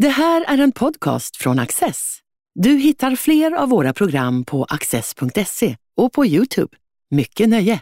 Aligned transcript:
Det 0.00 0.08
här 0.08 0.44
är 0.48 0.58
en 0.58 0.72
podcast 0.72 1.36
från 1.36 1.58
Access. 1.58 2.18
Du 2.54 2.70
hittar 2.70 3.16
fler 3.16 3.52
av 3.52 3.68
våra 3.68 3.92
program 3.92 4.44
på 4.44 4.64
access.se 4.64 5.76
och 5.96 6.12
på 6.12 6.26
Youtube. 6.26 6.76
Mycket 7.10 7.48
nöje! 7.48 7.80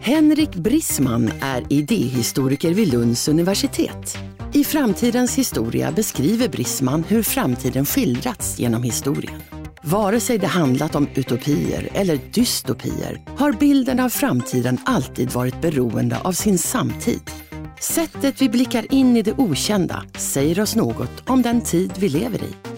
Henrik 0.00 0.54
Brisman 0.54 1.30
är 1.40 1.72
idéhistoriker 1.72 2.74
vid 2.74 2.92
Lunds 2.92 3.28
universitet. 3.28 4.18
I 4.56 4.64
Framtidens 4.64 5.38
historia 5.38 5.92
beskriver 5.92 6.48
Brisman 6.48 7.04
hur 7.08 7.22
framtiden 7.22 7.86
skildrats 7.86 8.58
genom 8.58 8.82
historien. 8.82 9.42
Vare 9.82 10.20
sig 10.20 10.38
det 10.38 10.46
handlat 10.46 10.94
om 10.94 11.08
utopier 11.14 11.88
eller 11.94 12.20
dystopier 12.34 13.20
har 13.38 13.52
bilden 13.52 14.00
av 14.00 14.08
framtiden 14.08 14.78
alltid 14.84 15.30
varit 15.30 15.60
beroende 15.60 16.20
av 16.20 16.32
sin 16.32 16.58
samtid. 16.58 17.30
Sättet 17.80 18.42
vi 18.42 18.48
blickar 18.48 18.94
in 18.94 19.16
i 19.16 19.22
det 19.22 19.32
okända 19.32 20.04
säger 20.18 20.60
oss 20.60 20.76
något 20.76 21.30
om 21.30 21.42
den 21.42 21.60
tid 21.60 21.92
vi 21.98 22.08
lever 22.08 22.42
i. 22.42 22.73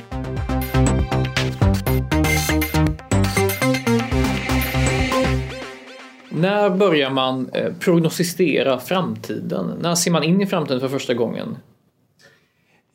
När 6.37 6.71
börjar 6.71 7.11
man 7.11 7.51
eh, 7.53 7.73
prognostisera 7.81 8.79
framtiden? 8.79 9.73
När 9.81 9.95
ser 9.95 10.11
man 10.11 10.23
in 10.25 10.41
i 10.41 10.47
framtiden 10.47 10.81
för 10.81 10.89
första 10.89 11.15
gången? 11.15 11.57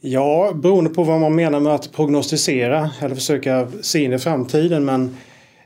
Ja, 0.01 0.51
beroende 0.55 0.89
på 0.89 1.03
vad 1.03 1.19
man 1.19 1.35
menar 1.35 1.59
med 1.59 1.73
att 1.73 1.91
prognostisera 1.91 2.91
eller 3.01 3.15
försöka 3.15 3.67
se 3.81 4.03
in 4.03 4.13
i 4.13 4.19
framtiden. 4.19 4.85
Men 4.85 5.17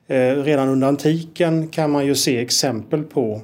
eh, 0.07 0.43
redan 0.43 0.69
under 0.69 0.87
antiken 0.87 1.67
kan 1.67 1.91
man 1.91 2.05
ju 2.05 2.15
se 2.15 2.41
exempel 2.41 3.03
på 3.03 3.41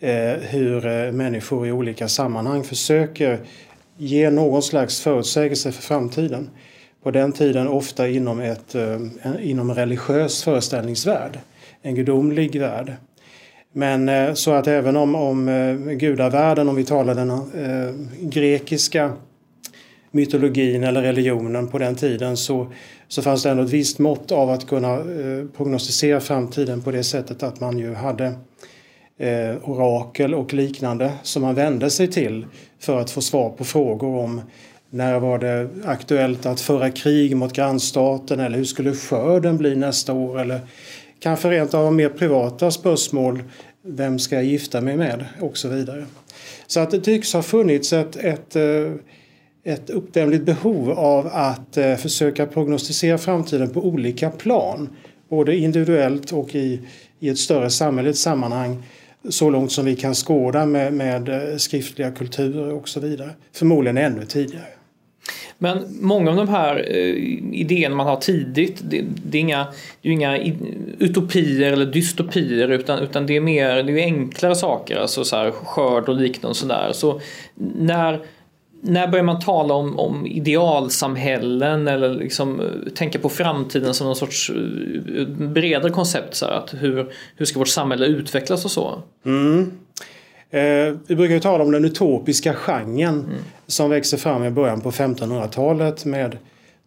eh, 0.00 0.40
hur 0.40 0.86
eh, 0.86 1.12
människor 1.12 1.66
i 1.66 1.72
olika 1.72 2.08
sammanhang 2.08 2.64
försöker 2.64 3.40
ge 3.96 4.30
någon 4.30 4.62
slags 4.62 5.00
förutsägelse 5.00 5.72
för 5.72 5.82
framtiden. 5.82 6.50
På 7.02 7.10
den 7.10 7.32
tiden 7.32 7.68
ofta 7.68 8.08
inom, 8.08 8.40
ett, 8.40 8.74
eh, 8.74 9.00
inom 9.40 9.70
en 9.70 9.76
religiös 9.76 10.44
föreställningsvärld, 10.44 11.38
en 11.82 11.94
gudomlig 11.94 12.60
värld. 12.60 12.92
Men 13.76 14.08
eh, 14.08 14.34
så 14.34 14.52
att 14.52 14.66
även 14.66 14.96
om, 14.96 15.14
om 15.14 15.48
eh, 15.48 15.74
gudavärlden, 15.94 16.68
om 16.68 16.74
vi 16.74 16.84
talar 16.84 17.14
den 17.14 17.30
eh, 17.30 17.94
grekiska 18.20 19.12
mytologin 20.10 20.84
eller 20.84 21.02
religionen 21.02 21.68
på 21.68 21.78
den 21.78 21.94
tiden 21.94 22.36
så, 22.36 22.72
så 23.08 23.22
fanns 23.22 23.42
det 23.42 23.50
ändå 23.50 23.62
ett 23.62 23.70
visst 23.70 23.98
mått 23.98 24.32
av 24.32 24.50
att 24.50 24.66
kunna 24.66 24.94
eh, 24.94 25.46
prognostisera 25.56 26.20
framtiden 26.20 26.82
på 26.82 26.90
det 26.90 27.04
sättet 27.04 27.42
att 27.42 27.60
man 27.60 27.78
ju 27.78 27.94
hade 27.94 28.32
eh, 29.18 29.56
orakel 29.62 30.34
och 30.34 30.54
liknande 30.54 31.12
som 31.22 31.42
man 31.42 31.54
vände 31.54 31.90
sig 31.90 32.08
till 32.08 32.46
för 32.78 33.00
att 33.00 33.10
få 33.10 33.20
svar 33.20 33.50
på 33.50 33.64
frågor 33.64 34.16
om 34.16 34.40
när 34.90 35.18
var 35.18 35.38
det 35.38 35.68
aktuellt 35.84 36.46
att 36.46 36.60
föra 36.60 36.90
krig 36.90 37.36
mot 37.36 37.52
grannstaten 37.52 38.40
eller 38.40 38.58
hur 38.58 38.64
skulle 38.64 38.92
skörden 38.92 39.56
bli 39.56 39.76
nästa 39.76 40.12
år 40.12 40.40
eller 40.40 40.60
kanske 41.24 41.50
rent 41.50 41.74
av 41.74 41.94
mer 41.94 42.08
privata 42.08 42.70
spörsmål. 42.70 43.42
Vem 43.82 44.18
ska 44.18 44.34
jag 44.34 44.44
gifta 44.44 44.80
mig 44.80 44.96
med? 44.96 45.24
Och 45.40 45.56
så 45.56 45.68
vidare. 45.68 46.06
Så 46.66 46.80
att 46.80 46.90
det 46.90 47.00
tycks 47.00 47.32
ha 47.32 47.42
funnits 47.42 47.92
ett, 47.92 48.16
ett, 48.16 48.56
eh, 48.56 48.92
ett 49.64 49.90
uppdämligt 49.90 50.44
behov 50.44 50.90
av 50.90 51.26
att 51.32 51.76
eh, 51.76 51.96
försöka 51.96 52.46
prognostisera 52.46 53.18
framtiden 53.18 53.70
på 53.70 53.86
olika 53.86 54.30
plan. 54.30 54.88
Både 55.28 55.56
individuellt 55.56 56.32
och 56.32 56.54
i, 56.54 56.80
i 57.20 57.28
ett 57.28 57.38
större 57.38 57.70
samhälleligt 57.70 58.18
sammanhang 58.18 58.82
så 59.28 59.50
långt 59.50 59.72
som 59.72 59.84
vi 59.84 59.96
kan 59.96 60.14
skåda 60.14 60.66
med, 60.66 60.92
med 60.92 61.28
eh, 61.28 61.56
skriftliga 61.56 62.10
kulturer 62.10 62.72
och 62.72 62.88
så 62.88 63.00
vidare. 63.00 63.30
Förmodligen 63.52 63.98
ännu 63.98 64.24
tidigare. 64.24 64.66
Men 65.58 65.98
många 66.00 66.30
av 66.30 66.36
de 66.36 66.48
här 66.48 66.76
eh, 66.90 67.14
idéerna 67.52 67.94
man 67.94 68.06
har 68.06 68.16
tidigt, 68.16 68.80
det, 68.84 69.04
det 69.26 69.38
är 69.38 69.40
inga, 69.40 69.66
det 70.02 70.08
är 70.08 70.12
inga 70.12 70.38
utopier 70.98 71.72
eller 71.72 71.86
dystopier 71.86 72.68
utan, 72.68 72.98
utan 72.98 73.26
det 73.26 73.36
är 73.36 73.40
mer 73.40 73.82
det 73.82 73.92
är 73.92 74.04
enklare 74.04 74.54
saker, 74.54 74.96
alltså 74.96 75.24
så 75.24 75.36
här, 75.36 75.50
skörd 75.50 76.08
och 76.08 76.16
liknande 76.16 76.48
och 76.48 76.56
sådär. 76.56 76.90
Så 76.92 77.20
när, 77.78 78.20
när 78.80 79.08
börjar 79.08 79.24
man 79.24 79.40
tala 79.40 79.74
om, 79.74 79.98
om 79.98 80.26
idealsamhällen 80.26 81.88
eller 81.88 82.14
liksom 82.14 82.60
eh, 82.60 82.92
tänka 82.94 83.18
på 83.18 83.28
framtiden 83.28 83.94
som 83.94 84.06
någon 84.06 84.16
sorts 84.16 84.50
eh, 84.50 85.26
bredare 85.28 85.92
koncept? 85.92 86.34
Så 86.34 86.46
här, 86.46 86.52
att 86.52 86.74
hur, 86.78 87.12
hur 87.36 87.46
ska 87.46 87.58
vårt 87.58 87.68
samhälle 87.68 88.06
utvecklas 88.06 88.64
och 88.64 88.70
så? 88.70 89.02
Mm. 89.24 89.70
Eh, 90.50 90.94
vi 91.06 91.16
brukar 91.16 91.34
ju 91.34 91.40
tala 91.40 91.64
om 91.64 91.72
den 91.72 91.84
utopiska 91.84 92.54
genren 92.54 93.20
mm. 93.20 93.38
som 93.66 93.90
växer 93.90 94.16
fram 94.16 94.44
i 94.44 94.50
början 94.50 94.80
på 94.80 94.90
1500-talet 94.90 96.04
med 96.04 96.38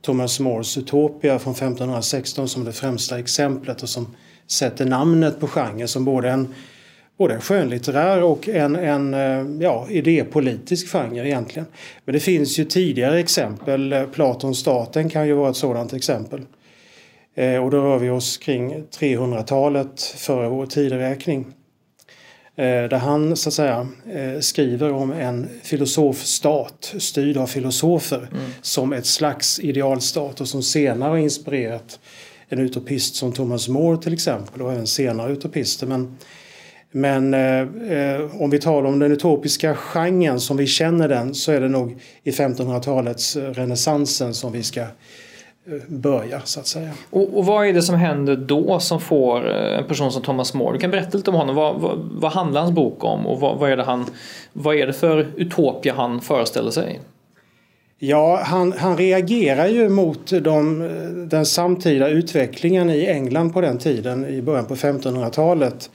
Thomas 0.02 0.40
Mores 0.40 0.78
Utopia 0.78 1.40
från 1.40 1.54
1516 1.54 2.50
som 2.50 2.64
det 2.64 2.74
främsta 2.74 3.20
exemplet 3.20 3.84
och 3.84 3.90
som 3.90 4.16
sätter 4.48 4.86
namnet 4.86 5.40
på 5.40 5.48
genren 5.48 5.88
som 5.88 6.06
både 6.06 6.30
en, 6.30 6.54
både 7.18 7.34
en 7.34 7.42
skönlitterär 7.42 8.24
och 8.24 8.50
en, 8.50 8.76
en 8.76 9.14
eh, 9.14 9.64
ja, 9.64 9.88
idépolitisk 9.90 10.88
genre 10.88 11.28
egentligen. 11.28 11.68
Men 12.06 12.14
det 12.14 12.20
finns 12.20 12.60
ju 12.60 12.66
tidigare 12.66 13.20
exempel. 13.20 13.94
Eh, 13.94 14.06
Platons 14.06 14.60
staten 14.60 15.10
kan 15.10 15.28
ju 15.28 15.34
vara 15.34 15.50
ett 15.50 15.56
sådant 15.56 15.94
exempel. 15.94 16.42
Eh, 17.36 17.64
och 17.64 17.72
då 17.72 17.82
rör 17.82 17.98
vi 17.98 18.10
oss 18.10 18.38
kring 18.38 18.84
300-talet 19.00 20.02
före 20.02 20.50
vår 20.50 20.66
tideräkning. 20.66 21.46
Eh, 22.60 22.90
där 22.90 22.98
han 22.98 23.36
så 23.36 23.50
att 23.50 23.54
säga 23.54 23.88
eh, 24.14 24.40
skriver 24.40 24.92
om 24.92 25.12
en 25.12 25.50
filosofstat 25.64 26.94
styrd 26.98 27.38
av 27.38 27.48
filosofer 27.48 28.18
mm. 28.32 28.52
som 28.62 28.94
ett 28.94 29.06
slags 29.06 29.60
idealstat 29.60 30.42
och 30.42 30.48
som 30.48 30.64
senare 30.64 31.10
har 31.10 31.18
inspirerat 31.18 32.00
en 32.50 32.60
utopist 32.60 33.16
som 33.16 33.34
Thomas 33.34 33.68
More 33.68 33.98
till 33.98 34.14
exempel 34.14 34.62
och 34.62 34.72
även 34.72 34.88
senare 34.88 35.32
utopister. 35.32 35.88
Men, 35.88 36.18
men 36.92 37.34
eh, 37.34 38.42
om 38.42 38.50
vi 38.50 38.60
talar 38.60 38.90
om 38.90 39.00
den 39.00 39.12
utopiska 39.12 39.76
genren 39.76 40.40
som 40.40 40.58
vi 40.58 40.68
känner 40.68 41.08
den 41.10 41.36
så 41.36 41.52
är 41.52 41.62
det 41.62 41.70
nog 41.70 42.02
i 42.24 42.32
1500-talets 42.32 43.36
renässansen 43.36 44.34
som 44.34 44.52
vi 44.52 44.64
ska 44.64 44.86
börja 45.88 46.42
så 46.42 46.60
att 46.60 46.68
säga. 46.68 46.92
Och, 47.10 47.38
och, 47.38 47.46
vad 47.46 47.68
är 47.68 47.74
det 47.74 47.82
som 47.82 47.96
händer 47.96 48.36
då 48.36 48.80
som 48.80 49.02
får 49.02 49.50
eh, 49.50 49.78
en 49.78 49.88
person 49.88 50.12
som 50.12 50.22
Thomas 50.22 50.54
More? 50.54 50.74
Du 50.74 50.80
kan 50.80 50.92
berätta 50.92 51.18
lite 51.18 51.30
om 51.30 51.36
honom. 51.36 51.56
Vad, 51.56 51.76
vad, 51.76 51.98
vad 52.12 52.32
handlar 52.32 52.62
hans 52.62 52.74
bok 52.74 53.04
om 53.04 53.28
och 53.28 53.40
vad, 53.40 53.58
vad, 53.58 53.72
är 53.72 53.78
det 53.78 53.84
han, 53.84 54.06
vad 54.54 54.76
är 54.76 54.88
det 54.88 54.94
för 54.94 55.28
utopia 55.36 55.94
han 55.94 56.22
föreställer 56.22 56.72
sig? 56.72 57.00
Ja, 58.00 58.42
han, 58.44 58.74
han 58.78 58.98
reagerar 58.98 59.68
ju 59.68 59.90
mot 59.90 60.32
de, 60.42 60.90
den 61.30 61.46
samtida 61.46 62.08
utvecklingen 62.08 62.90
i 62.90 63.06
England 63.06 63.54
på 63.54 63.62
den 63.62 63.78
tiden, 63.78 64.26
i 64.26 64.42
början 64.42 64.66
på 64.66 64.76
1500-talet. 64.76 65.90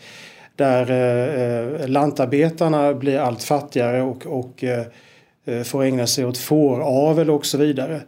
Där 0.56 0.91
eh, 0.91 1.89
lantarbetarna 1.89 2.94
blir 2.94 3.19
allt 3.19 3.43
fattigare 3.43 4.03
och, 4.03 4.27
och 4.27 4.65
eh, 4.65 5.62
får 5.62 5.83
ägna 5.83 6.06
sig 6.06 6.25
åt 6.25 6.39
fåravel 6.39 7.31
och 7.31 7.47
så 7.47 7.59
vidare. 7.59 8.00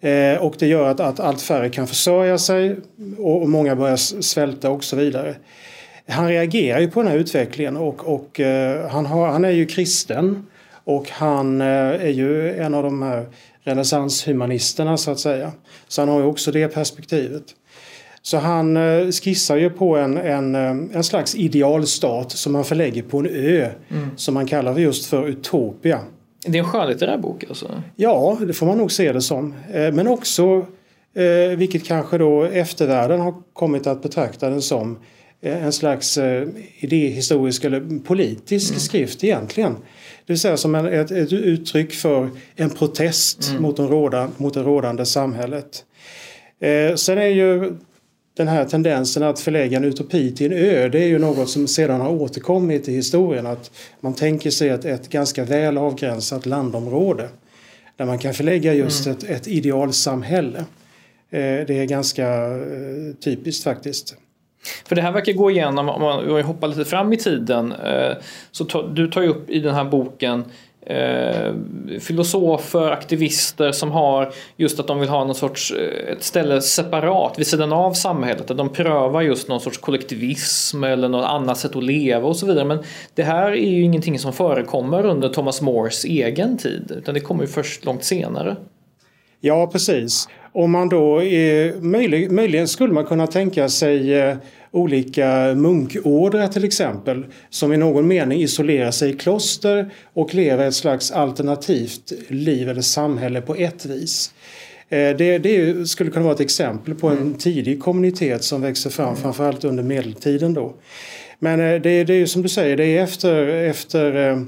Eh, 0.00 0.42
och 0.42 0.54
det 0.58 0.66
gör 0.66 0.88
att, 0.88 1.00
att 1.00 1.20
allt 1.20 1.42
färre 1.42 1.68
kan 1.68 1.86
försörja 1.86 2.38
sig 2.38 2.76
och, 3.18 3.42
och, 3.42 3.48
många 3.48 3.76
börjar 3.76 3.96
svälta 4.22 4.70
och 4.70 4.84
så 4.84 4.96
vidare. 4.96 5.34
Han 6.08 6.28
reagerar 6.28 6.80
ju 6.80 6.90
på 6.90 7.02
den 7.02 7.12
här 7.12 7.18
utvecklingen 7.18 7.76
och, 7.76 8.14
och 8.14 8.40
eh, 8.40 8.90
han, 8.90 9.06
har, 9.06 9.28
han 9.28 9.44
är 9.44 9.50
ju 9.50 9.66
kristen 9.66 10.46
och 10.84 11.10
han 11.10 11.60
eh, 11.60 11.66
är 11.66 12.08
ju 12.08 12.54
en 12.58 12.74
av 12.74 12.82
de 12.82 13.02
här 13.02 13.26
renässanshumanisterna 13.62 14.96
så 14.96 15.10
att 15.10 15.20
säga. 15.20 15.52
Så 15.88 16.02
han 16.02 16.08
har 16.08 16.20
ju 16.20 16.26
också 16.26 16.52
det 16.52 16.68
perspektivet. 16.68 17.44
Så 18.22 18.38
han 18.38 18.76
eh, 18.76 19.10
skissar 19.10 19.56
ju 19.56 19.70
på 19.70 19.96
en, 19.96 20.16
en, 20.16 20.54
eh, 20.54 20.96
en 20.96 21.04
slags 21.04 21.34
idealstat 21.34 22.32
som 22.32 22.54
han 22.54 22.64
förlägger 22.64 23.02
på 23.02 23.18
en 23.18 23.26
ö 23.26 23.70
mm. 23.88 24.10
som 24.16 24.34
man 24.34 24.46
kallar 24.46 24.78
just 24.78 25.06
för 25.06 25.28
Utopia. 25.28 26.00
Det 26.46 26.58
är 26.58 26.62
en 26.62 26.68
skönlitterär 26.68 27.18
bok 27.18 27.44
alltså? 27.48 27.82
Ja, 27.96 28.38
det 28.46 28.52
får 28.52 28.66
man 28.66 28.78
nog 28.78 28.92
se 28.92 29.12
det 29.12 29.20
som. 29.20 29.54
Eh, 29.72 29.92
men 29.92 30.06
också, 30.06 30.66
eh, 31.14 31.56
vilket 31.56 31.84
kanske 31.84 32.18
då 32.18 32.42
eftervärlden 32.42 33.20
har 33.20 33.34
kommit 33.52 33.86
att 33.86 34.02
betrakta 34.02 34.50
den 34.50 34.62
som, 34.62 34.98
eh, 35.40 35.64
en 35.64 35.72
slags 35.72 36.18
idéhistorisk 36.78 37.64
eller 37.64 37.98
politisk 38.04 38.70
mm. 38.70 38.80
skrift 38.80 39.24
egentligen. 39.24 39.72
Det 40.26 40.32
vill 40.32 40.40
säga 40.40 40.56
som 40.56 40.74
en, 40.74 40.86
ett, 40.86 41.10
ett 41.10 41.32
uttryck 41.32 41.92
för 41.92 42.30
en 42.56 42.70
protest 42.70 43.50
mm. 43.50 43.62
mot, 43.62 43.76
den 43.76 43.88
råda, 43.88 44.28
mot 44.36 44.54
det 44.54 44.62
rådande 44.62 45.04
samhället. 45.04 45.84
sen 46.96 47.18
är 47.18 47.26
ju 47.26 47.76
den 48.38 48.48
här 48.48 48.64
tendensen 48.64 49.22
att 49.22 49.40
förlägga 49.40 49.76
en 49.76 49.84
utopi 49.84 50.34
till 50.34 50.52
en 50.52 50.58
ö 50.58 50.88
det 50.88 50.98
är 50.98 51.08
ju 51.08 51.18
något 51.18 51.50
som 51.50 51.68
sedan 51.68 52.00
har 52.00 52.10
återkommit 52.10 52.88
i 52.88 52.92
historien. 52.92 53.46
Att 53.46 53.70
man 54.00 54.14
tänker 54.14 54.50
sig 54.50 54.68
ett, 54.68 54.84
ett 54.84 55.08
ganska 55.08 55.44
väl 55.44 55.78
avgränsat 55.78 56.46
landområde 56.46 57.28
där 57.96 58.04
man 58.04 58.18
kan 58.18 58.34
förlägga 58.34 58.74
just 58.74 59.06
mm. 59.06 59.18
ett, 59.18 59.24
ett 59.24 59.48
idealsamhälle. 59.48 60.64
Det 61.30 61.70
är 61.70 61.84
ganska 61.84 62.26
typiskt 63.20 63.64
faktiskt. 63.64 64.16
För 64.84 64.96
det 64.96 65.02
här 65.02 65.12
verkar 65.12 65.32
gå 65.32 65.50
igenom, 65.50 65.88
om 65.88 66.02
man 66.02 66.42
hoppar 66.42 66.68
lite 66.68 66.84
fram 66.84 67.12
i 67.12 67.16
tiden, 67.16 67.74
så 68.50 68.88
du 68.94 69.10
tar 69.10 69.22
ju 69.22 69.28
upp 69.28 69.50
i 69.50 69.60
den 69.60 69.74
här 69.74 69.84
boken 69.84 70.44
eh, 70.88 71.52
filosofer, 72.00 72.90
aktivister 72.90 73.72
som 73.72 73.90
har 73.90 74.32
just 74.56 74.80
att 74.80 74.86
de 74.86 75.00
vill 75.00 75.08
ha 75.08 75.24
någon 75.24 75.34
sorts, 75.34 75.72
eh, 75.72 76.12
ett 76.12 76.22
ställe 76.22 76.60
separat 76.60 77.38
vid 77.38 77.46
sidan 77.46 77.72
av 77.72 77.92
samhället. 77.92 78.50
Att 78.50 78.56
de 78.56 78.68
prövar 78.68 79.22
just 79.22 79.48
någon 79.48 79.60
sorts 79.60 79.78
kollektivism 79.78 80.84
eller 80.84 81.08
något 81.08 81.26
annat 81.26 81.58
sätt 81.58 81.76
att 81.76 81.84
leva 81.84 82.28
och 82.28 82.36
så 82.36 82.46
vidare. 82.46 82.64
Men 82.64 82.78
det 83.14 83.22
här 83.22 83.52
är 83.52 83.70
ju 83.70 83.82
ingenting 83.82 84.18
som 84.18 84.32
förekommer 84.32 85.06
under 85.06 85.28
Thomas 85.28 85.60
Moores 85.60 86.04
egen 86.04 86.58
tid 86.58 86.92
utan 86.96 87.14
det 87.14 87.20
kommer 87.20 87.42
ju 87.42 87.48
först 87.48 87.84
långt 87.84 88.04
senare. 88.04 88.56
Ja 89.40 89.66
precis. 89.66 90.28
Om 90.52 90.70
man 90.70 90.88
då 90.88 91.22
är, 91.22 91.80
möjlig, 91.80 92.30
möjligen 92.30 92.68
skulle 92.68 92.92
man 92.92 93.06
kunna 93.06 93.26
tänka 93.26 93.68
sig 93.68 94.14
eh, 94.14 94.36
olika 94.70 95.54
munkordrar 95.54 96.48
till 96.48 96.64
exempel 96.64 97.26
som 97.50 97.72
i 97.72 97.76
någon 97.76 98.08
mening 98.08 98.40
isolerar 98.40 98.90
sig 98.90 99.10
i 99.10 99.12
kloster 99.12 99.90
och 100.12 100.34
lever 100.34 100.68
ett 100.68 100.74
slags 100.74 101.10
alternativt 101.10 102.12
liv 102.28 102.68
eller 102.68 102.82
samhälle 102.82 103.40
på 103.40 103.54
ett 103.54 103.86
vis. 103.86 104.32
Eh, 104.88 105.16
det, 105.16 105.38
det, 105.38 105.88
skulle 105.88 106.10
kunna 106.10 106.24
vara 106.24 106.34
ett 106.34 106.40
exempel 106.40 106.94
på 106.94 107.08
en 107.08 107.18
mm. 107.18 107.34
tidig 107.34 107.82
kommunitet 107.82 108.44
som 108.44 108.62
växer 108.62 108.90
fram 108.90 109.08
mm. 109.08 109.20
framförallt 109.22 109.64
under 109.64 109.82
medeltiden 109.82 110.54
då. 110.54 110.74
Men 111.38 111.60
eh, 111.60 111.80
det, 111.80 112.04
det 112.04 112.12
är 112.12 112.18
ju 112.18 112.26
som 112.26 112.42
du 112.42 112.48
säger, 112.48 112.76
det 112.76 112.98
är 112.98 113.02
efter, 113.02 113.46
efter 113.46 114.46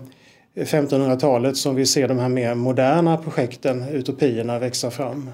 1500-talet 0.55 1.57
som 1.57 1.75
vi 1.75 1.87
ser 1.87 2.09
de 2.09 2.19
här 2.19 2.29
mer 2.29 2.55
moderna 2.55 3.17
projekten, 3.17 3.89
utopierna, 3.89 4.59
växa 4.59 4.91
fram. 4.91 5.31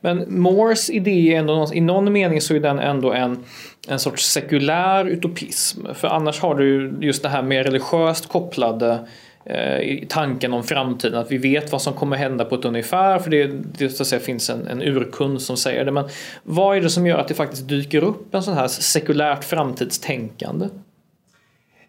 Men 0.00 0.40
Moores 0.40 0.90
idé 0.90 1.34
är 1.34 1.38
ändå, 1.38 1.70
i 1.74 1.80
någon 1.80 2.12
mening 2.12 2.40
så 2.40 2.54
är 2.54 2.60
den 2.60 2.78
ändå 2.78 3.12
en, 3.12 3.44
en 3.88 3.98
sorts 3.98 4.26
sekulär 4.32 5.04
utopism. 5.04 5.86
För 5.94 6.08
annars 6.08 6.40
har 6.40 6.54
du 6.54 6.94
just 7.00 7.22
det 7.22 7.28
här 7.28 7.42
mer 7.42 7.64
religiöst 7.64 8.28
kopplade 8.28 8.98
eh, 9.44 9.98
tanken 10.08 10.52
om 10.52 10.62
framtiden, 10.64 11.20
att 11.20 11.32
vi 11.32 11.38
vet 11.38 11.72
vad 11.72 11.82
som 11.82 11.92
kommer 11.92 12.16
hända 12.16 12.44
på 12.44 12.54
ett 12.54 12.64
ungefär 12.64 13.18
för 13.18 13.30
det, 13.30 13.46
det 13.78 13.88
så 13.88 14.02
att 14.02 14.06
säga, 14.06 14.20
finns 14.20 14.50
en, 14.50 14.66
en 14.66 14.82
urkund 14.82 15.42
som 15.42 15.56
säger 15.56 15.84
det. 15.84 15.92
Men 15.92 16.08
vad 16.42 16.76
är 16.76 16.80
det 16.80 16.90
som 16.90 17.06
gör 17.06 17.18
att 17.18 17.28
det 17.28 17.34
faktiskt 17.34 17.68
dyker 17.68 18.04
upp 18.04 18.34
en 18.34 18.42
sån 18.42 18.54
här 18.54 18.68
sekulärt 18.68 19.44
framtidstänkande? 19.44 20.66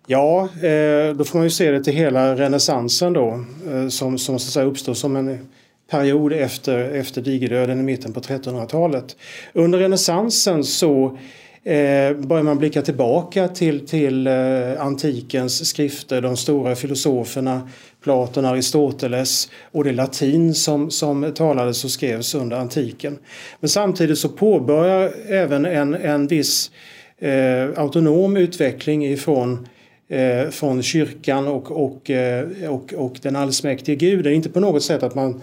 Ja, 0.10 0.44
eh, 0.44 1.16
då 1.16 1.24
får 1.24 1.38
man 1.38 1.44
ju 1.44 1.50
se 1.50 1.72
det 1.72 1.84
till 1.84 1.94
hela 1.94 2.36
renässansen 2.36 3.14
då 3.14 3.44
eh, 3.72 3.88
som, 3.88 4.18
som 4.18 4.40
så 4.40 4.48
att 4.48 4.54
säga 4.54 4.66
uppstår 4.66 4.94
som 4.94 5.16
en 5.16 5.48
period 5.92 6.34
efter, 6.34 6.80
efter 6.80 7.22
digerdöden 7.22 7.80
i 7.80 7.84
mitten 7.84 8.14
på 8.14 8.20
1300-talet. 8.20 9.16
Under 9.54 9.80
renässansen 9.80 10.64
så 10.64 11.18
eh, 11.64 12.14
börjar 12.14 12.44
man 12.44 12.58
blicka 12.58 12.82
tillbaka 12.82 13.48
till, 13.48 13.88
till 13.88 14.28
eh, 14.28 14.34
antikens 14.80 15.70
skrifter, 15.70 16.22
de 16.22 16.38
stora 16.38 16.76
filosoferna 16.76 17.70
Platon, 18.04 18.46
Aristoteles 18.46 19.50
och 19.72 19.84
det 19.84 19.92
latin 19.92 20.56
som, 20.56 20.92
som 20.92 21.34
talades 21.36 21.84
och 21.84 21.92
skrevs 21.92 22.36
under 22.36 22.58
antiken. 22.58 23.18
Men 23.60 23.70
samtidigt 23.70 24.18
så 24.18 24.30
påbörjar 24.30 25.14
även 25.28 25.66
en, 25.66 25.96
en 25.96 26.28
viss 26.28 26.72
eh, 27.20 27.70
autonom 27.76 28.38
utveckling 28.38 29.06
ifrån 29.06 29.68
eh, 30.10 30.50
från 30.50 30.84
kyrkan 30.84 31.48
och, 31.48 31.72
och, 31.86 32.10
eh, 32.10 32.70
och, 32.70 32.94
och 32.94 33.20
den 33.22 33.36
allsmäktige 33.36 33.96
guden. 33.96 34.34
Inte 34.34 34.50
på 34.50 34.60
något 34.60 34.84
sätt 34.84 35.04
att 35.04 35.16
man 35.16 35.42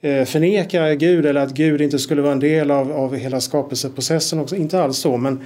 Eh, 0.00 0.24
förnekar 0.24 0.92
Gud 0.92 1.26
eller 1.26 1.40
att 1.40 1.54
Gud 1.54 1.80
inte 1.80 1.98
skulle 1.98 2.22
vara 2.22 2.32
en 2.32 2.40
del 2.40 2.70
av, 2.70 2.92
av 2.92 3.16
hela 3.16 3.40
skapelseprocessen. 3.40 4.38
Också. 4.38 4.56
Inte 4.56 4.82
alls 4.82 4.98
så 4.98 5.16
men 5.16 5.40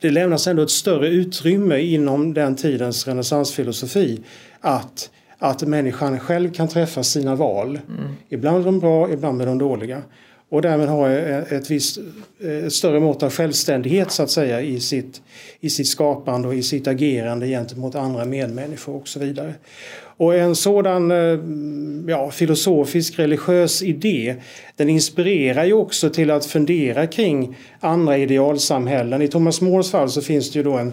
det 0.00 0.10
lämnas 0.10 0.46
ändå 0.46 0.62
ett 0.62 0.70
större 0.70 1.08
utrymme 1.08 1.78
inom 1.78 2.34
den 2.34 2.56
tidens 2.56 3.06
renässansfilosofi 3.06 4.20
att, 4.60 5.10
att 5.38 5.62
människan 5.62 6.20
själv 6.20 6.52
kan 6.52 6.68
träffa 6.68 7.02
sina 7.02 7.34
val. 7.34 7.68
Mm. 7.88 8.12
Ibland 8.28 8.60
är 8.60 8.64
de 8.64 8.78
bra, 8.80 9.10
ibland 9.12 9.42
är 9.42 9.46
de 9.46 9.58
dåliga. 9.58 10.02
Och 10.48 10.62
därmed 10.62 10.88
ha 10.88 11.10
ett 11.10 11.70
visst 11.70 11.98
eh, 12.40 12.66
ett 12.66 12.72
större 12.72 13.00
mått 13.00 13.22
av 13.22 13.32
självständighet 13.32 14.10
så 14.10 14.22
att 14.22 14.30
säga 14.30 14.60
i 14.60 14.80
sitt, 14.80 15.22
i 15.60 15.70
sitt 15.70 15.88
skapande 15.88 16.48
och 16.48 16.54
i 16.54 16.62
sitt 16.62 16.86
agerande 16.86 17.46
gentemot 17.46 17.94
andra 17.94 18.24
medmänniskor 18.24 18.96
och 18.96 19.08
så 19.08 19.18
vidare. 19.18 19.54
Och 20.18 20.34
en 20.34 20.56
sådan 20.56 21.10
eh, 21.10 21.38
ja, 22.08 22.30
filosofisk 22.30 23.18
religiös 23.18 23.82
idé 23.82 24.36
den 24.76 24.88
inspirerar 24.88 25.64
ju 25.64 25.72
också 25.72 26.10
till 26.10 26.30
att 26.30 26.46
fundera 26.46 27.06
kring 27.06 27.56
andra 27.80 28.18
idealsamhällen. 28.18 29.22
I 29.22 29.28
Thomas 29.28 29.60
Moores 29.60 29.90
fall 29.90 30.10
så 30.10 30.22
finns 30.22 30.52
det 30.52 30.58
ju 30.58 30.62
då 30.62 30.72
en, 30.72 30.92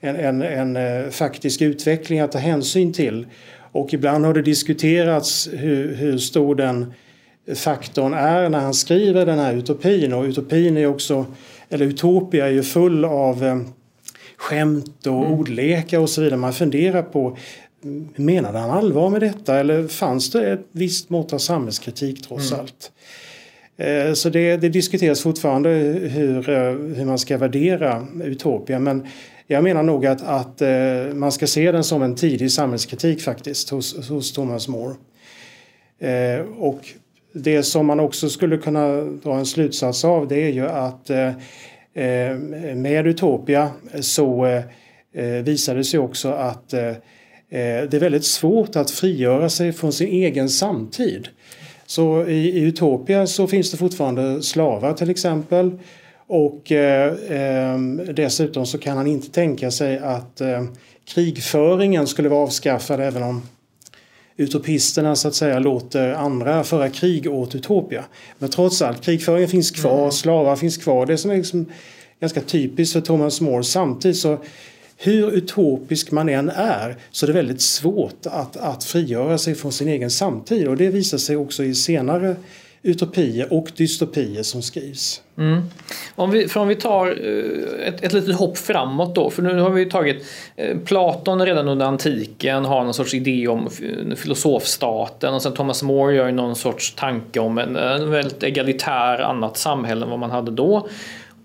en, 0.00 0.16
en, 0.16 0.42
en 0.42 0.76
eh, 0.76 1.10
faktisk 1.10 1.62
utveckling 1.62 2.20
att 2.20 2.32
ta 2.32 2.38
hänsyn 2.38 2.92
till. 2.92 3.26
Och 3.72 3.94
ibland 3.94 4.24
har 4.24 4.34
det 4.34 4.42
diskuterats 4.42 5.48
hur, 5.52 5.94
hur 5.94 6.18
stor 6.18 6.54
den 6.54 6.92
faktorn 7.54 8.14
är 8.14 8.48
när 8.48 8.60
han 8.60 8.74
skriver 8.74 9.26
den 9.26 9.38
här 9.38 9.54
utopin. 9.54 10.12
Och 10.12 10.24
utopin 10.24 10.76
är 10.76 10.86
också, 10.86 11.26
eller 11.68 11.86
utopia 11.86 12.46
är 12.46 12.50
ju 12.50 12.62
full 12.62 13.04
av 13.04 13.44
eh, 13.44 13.60
skämt 14.36 15.06
och 15.06 15.26
mm. 15.26 15.32
ordlekar 15.32 15.98
och 15.98 16.10
så 16.10 16.20
vidare. 16.20 16.40
Man 16.40 16.52
funderar 16.52 17.02
på 17.02 17.36
menade 18.16 18.58
han 18.58 18.70
allvar 18.70 19.10
med 19.10 19.20
detta 19.20 19.60
eller 19.60 19.88
fanns 19.88 20.30
det 20.30 20.52
ett 20.52 20.66
visst 20.72 21.10
mått 21.10 21.32
av 21.32 21.38
samhällskritik 21.38 22.22
trots 22.28 22.52
mm. 22.52 22.60
allt? 22.60 22.92
Eh, 23.76 24.12
så 24.12 24.30
det, 24.30 24.56
det, 24.56 24.68
diskuteras 24.68 25.22
fortfarande 25.22 25.68
hur, 26.10 26.50
eh, 26.50 26.72
hur 26.72 27.04
man 27.04 27.18
ska 27.18 27.38
värdera 27.38 28.06
Utopia 28.24 28.78
men 28.78 29.06
jag 29.46 29.64
menar 29.64 29.82
nog 29.82 30.06
att, 30.06 30.22
att 30.22 30.62
man 31.14 31.32
ska 31.32 31.46
se 31.46 31.72
den 31.72 31.84
som 31.84 32.02
en 32.02 32.14
tidig 32.14 32.52
samhällskritik 32.52 33.22
faktiskt 33.22 33.70
hos, 33.70 34.08
hos 34.08 34.32
Thomas 34.32 34.68
More. 34.68 34.94
Och 36.58 36.80
det 37.32 37.62
som 37.62 37.86
man 37.86 38.00
också 38.00 38.28
skulle 38.28 38.56
kunna 38.56 39.00
dra 39.00 39.34
en 39.34 39.46
slutsats 39.46 40.04
av 40.04 40.28
det 40.28 40.42
är 40.42 40.52
ju 40.52 40.68
att 40.68 41.10
eh, 41.10 41.28
eh, 41.94 42.36
med 42.74 43.06
Utopia 43.06 43.70
så 44.00 44.44
eh, 45.12 45.24
visade 45.24 45.78
det 45.78 45.84
sig 45.84 46.00
också 46.00 46.28
att 46.28 46.74
Eh, 47.52 47.88
det 47.90 47.94
är 47.94 48.00
väldigt 48.00 48.24
svårt 48.24 48.76
att 48.76 48.90
frigöra 48.90 49.48
sig 49.48 49.72
från 49.72 49.92
sin 49.92 50.08
egen 50.08 50.48
samtid. 50.48 51.28
Så 51.86 52.26
i, 52.26 52.48
i 52.48 52.60
Utopia 52.60 53.26
så 53.26 53.46
finns 53.46 53.70
det 53.70 53.76
fortfarande 53.76 54.42
slavar 54.42 54.92
till 54.92 55.10
exempel. 55.10 55.78
Och 56.26 56.72
eh, 56.72 57.12
eh, 57.12 57.78
dessutom 58.14 58.66
så 58.66 58.78
kan 58.78 58.96
han 58.96 59.06
inte 59.06 59.30
tänka 59.30 59.70
sig 59.70 59.98
att 59.98 60.40
eh, 60.40 60.64
krigföringen 61.04 62.06
skulle 62.06 62.28
vara 62.28 62.40
avskaffad 62.40 63.00
även 63.00 63.22
om 63.22 63.42
utopisterna 64.40 65.16
så 65.16 65.28
att 65.28 65.34
säga 65.34 65.58
låter 65.58 66.12
andra 66.12 66.64
föra 66.64 66.90
krig 66.90 67.32
åt 67.32 67.54
Utopia. 67.54 68.04
Men 68.38 68.50
trots 68.50 68.82
allt, 68.82 69.00
krigföringen 69.00 69.48
finns 69.48 69.70
kvar, 69.70 69.98
mm. 69.98 70.12
slavar 70.12 70.56
finns 70.56 70.76
kvar. 70.76 71.06
Det 71.06 71.18
som 71.18 71.30
är 71.30 71.36
liksom 71.36 71.66
ganska 72.20 72.40
typiskt 72.40 72.92
för 72.92 73.00
Thomas 73.00 73.40
More. 73.40 73.64
Samtidigt 73.64 74.16
så 74.16 74.38
hur 74.96 75.30
utopisk 75.30 76.10
man 76.10 76.28
än 76.28 76.48
är 76.48 76.96
så 77.10 77.26
är 77.26 77.26
det 77.26 77.32
väldigt 77.32 77.60
svårt 77.60 78.26
att, 78.26 78.56
att 78.56 78.84
frigöra 78.84 79.38
sig 79.38 79.54
från 79.54 79.72
sin 79.72 79.88
egen 79.88 80.10
samtid 80.10 80.68
och 80.68 80.76
det 80.76 80.88
visar 80.88 81.18
sig 81.18 81.36
också 81.36 81.64
i 81.64 81.74
senare 81.74 82.36
utopier 82.82 83.52
och 83.52 83.70
dystopier 83.76 84.42
som 84.42 84.62
skrivs. 84.62 85.22
Mm. 85.38 85.62
Om, 86.14 86.30
vi, 86.30 86.48
för 86.48 86.60
om 86.60 86.68
vi 86.68 86.74
tar 86.74 87.06
eh, 87.06 87.88
ett, 87.88 88.04
ett 88.04 88.12
litet 88.12 88.36
hopp 88.36 88.58
framåt 88.58 89.14
då, 89.14 89.30
för 89.30 89.42
nu 89.42 89.60
har 89.60 89.70
vi 89.70 89.86
tagit 89.86 90.26
eh, 90.56 90.78
Platon 90.78 91.46
redan 91.46 91.68
under 91.68 91.86
antiken 91.86 92.64
har 92.64 92.84
någon 92.84 92.94
sorts 92.94 93.14
idé 93.14 93.48
om 93.48 93.68
eh, 93.82 94.14
filosofstaten 94.14 95.34
och 95.34 95.42
sen 95.42 95.54
Thomas 95.54 95.82
More 95.82 96.14
gör 96.14 96.32
någon 96.32 96.56
sorts 96.56 96.94
tanke 96.94 97.40
om 97.40 97.58
en, 97.58 97.76
en 97.76 98.10
väldigt 98.10 98.42
egalitär 98.42 99.18
annat 99.18 99.56
samhälle 99.56 100.04
än 100.04 100.10
vad 100.10 100.18
man 100.18 100.30
hade 100.30 100.50
då. 100.50 100.88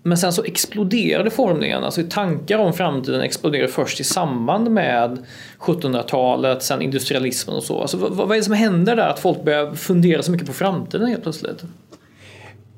Men 0.06 0.18
sen 0.18 0.32
så 0.32 0.44
exploderade 0.44 1.30
formningen, 1.30 1.84
alltså 1.84 2.02
tankar 2.10 2.58
om 2.58 2.72
framtiden 2.72 3.20
exploderade 3.20 3.68
först 3.68 4.00
i 4.00 4.04
samband 4.04 4.70
med 4.70 5.18
1700-talet, 5.58 6.62
sen 6.62 6.82
industrialismen 6.82 7.56
och 7.56 7.62
så. 7.62 7.80
Alltså, 7.80 7.96
vad, 7.96 8.12
vad 8.12 8.30
är 8.30 8.36
det 8.36 8.44
som 8.44 8.54
händer 8.54 8.96
där 8.96 9.08
att 9.08 9.18
folk 9.18 9.44
börjar 9.44 9.74
fundera 9.74 10.22
så 10.22 10.30
mycket 10.32 10.46
på 10.46 10.52
framtiden 10.52 11.08
helt 11.08 11.22
plötsligt? 11.22 11.64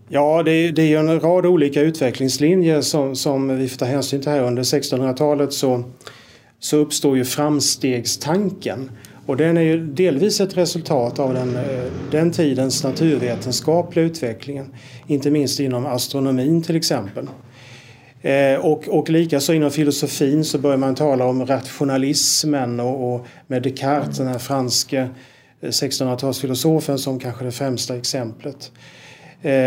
Ja, 0.08 0.42
det 0.42 0.50
är, 0.50 0.72
det 0.72 0.94
är 0.94 0.98
en 0.98 1.20
rad 1.20 1.46
olika 1.46 1.80
utvecklingslinjer 1.80 2.80
som, 2.80 3.16
som 3.16 3.58
vi 3.58 3.68
får 3.68 3.76
ta 3.78 3.84
hänsyn 3.84 4.22
till 4.22 4.30
här. 4.30 4.42
Under 4.42 4.62
1600-talet 4.62 5.52
så, 5.52 5.84
så 6.58 6.76
uppstår 6.76 7.16
ju 7.16 7.24
framstegstanken. 7.24 8.90
Och 9.28 9.36
den 9.36 9.56
är 9.56 9.62
ju 9.62 9.86
delvis 9.86 10.40
ett 10.40 10.56
resultat 10.56 11.18
av 11.18 11.34
den, 11.34 11.56
eh, 11.56 11.84
den 12.10 12.30
tidens 12.32 12.84
naturvetenskapliga 12.84 14.04
utvecklingen. 14.04 14.66
Inte 15.06 15.30
minst 15.30 15.60
inom 15.60 15.86
astronomin 15.86 16.62
till 16.62 16.76
exempel. 16.76 17.26
Eh, 18.22 18.54
och, 18.54 18.88
och 18.88 19.10
likaså 19.10 19.52
inom 19.52 19.70
filosofin 19.70 20.44
så 20.44 20.58
börjar 20.58 20.76
man 20.76 20.94
tala 20.94 21.24
om 21.24 21.46
rationalismen 21.46 22.80
och, 22.80 23.14
och 23.14 23.26
med 23.46 23.62
Descartes, 23.62 24.18
den 24.18 24.26
här 24.26 24.38
franske 24.38 24.98
eh, 25.60 25.68
1600-talsfilosofen 25.68 26.96
som 26.96 27.20
kanske 27.20 27.44
det 27.44 27.52
främsta 27.52 27.96
exemplet. 27.96 28.72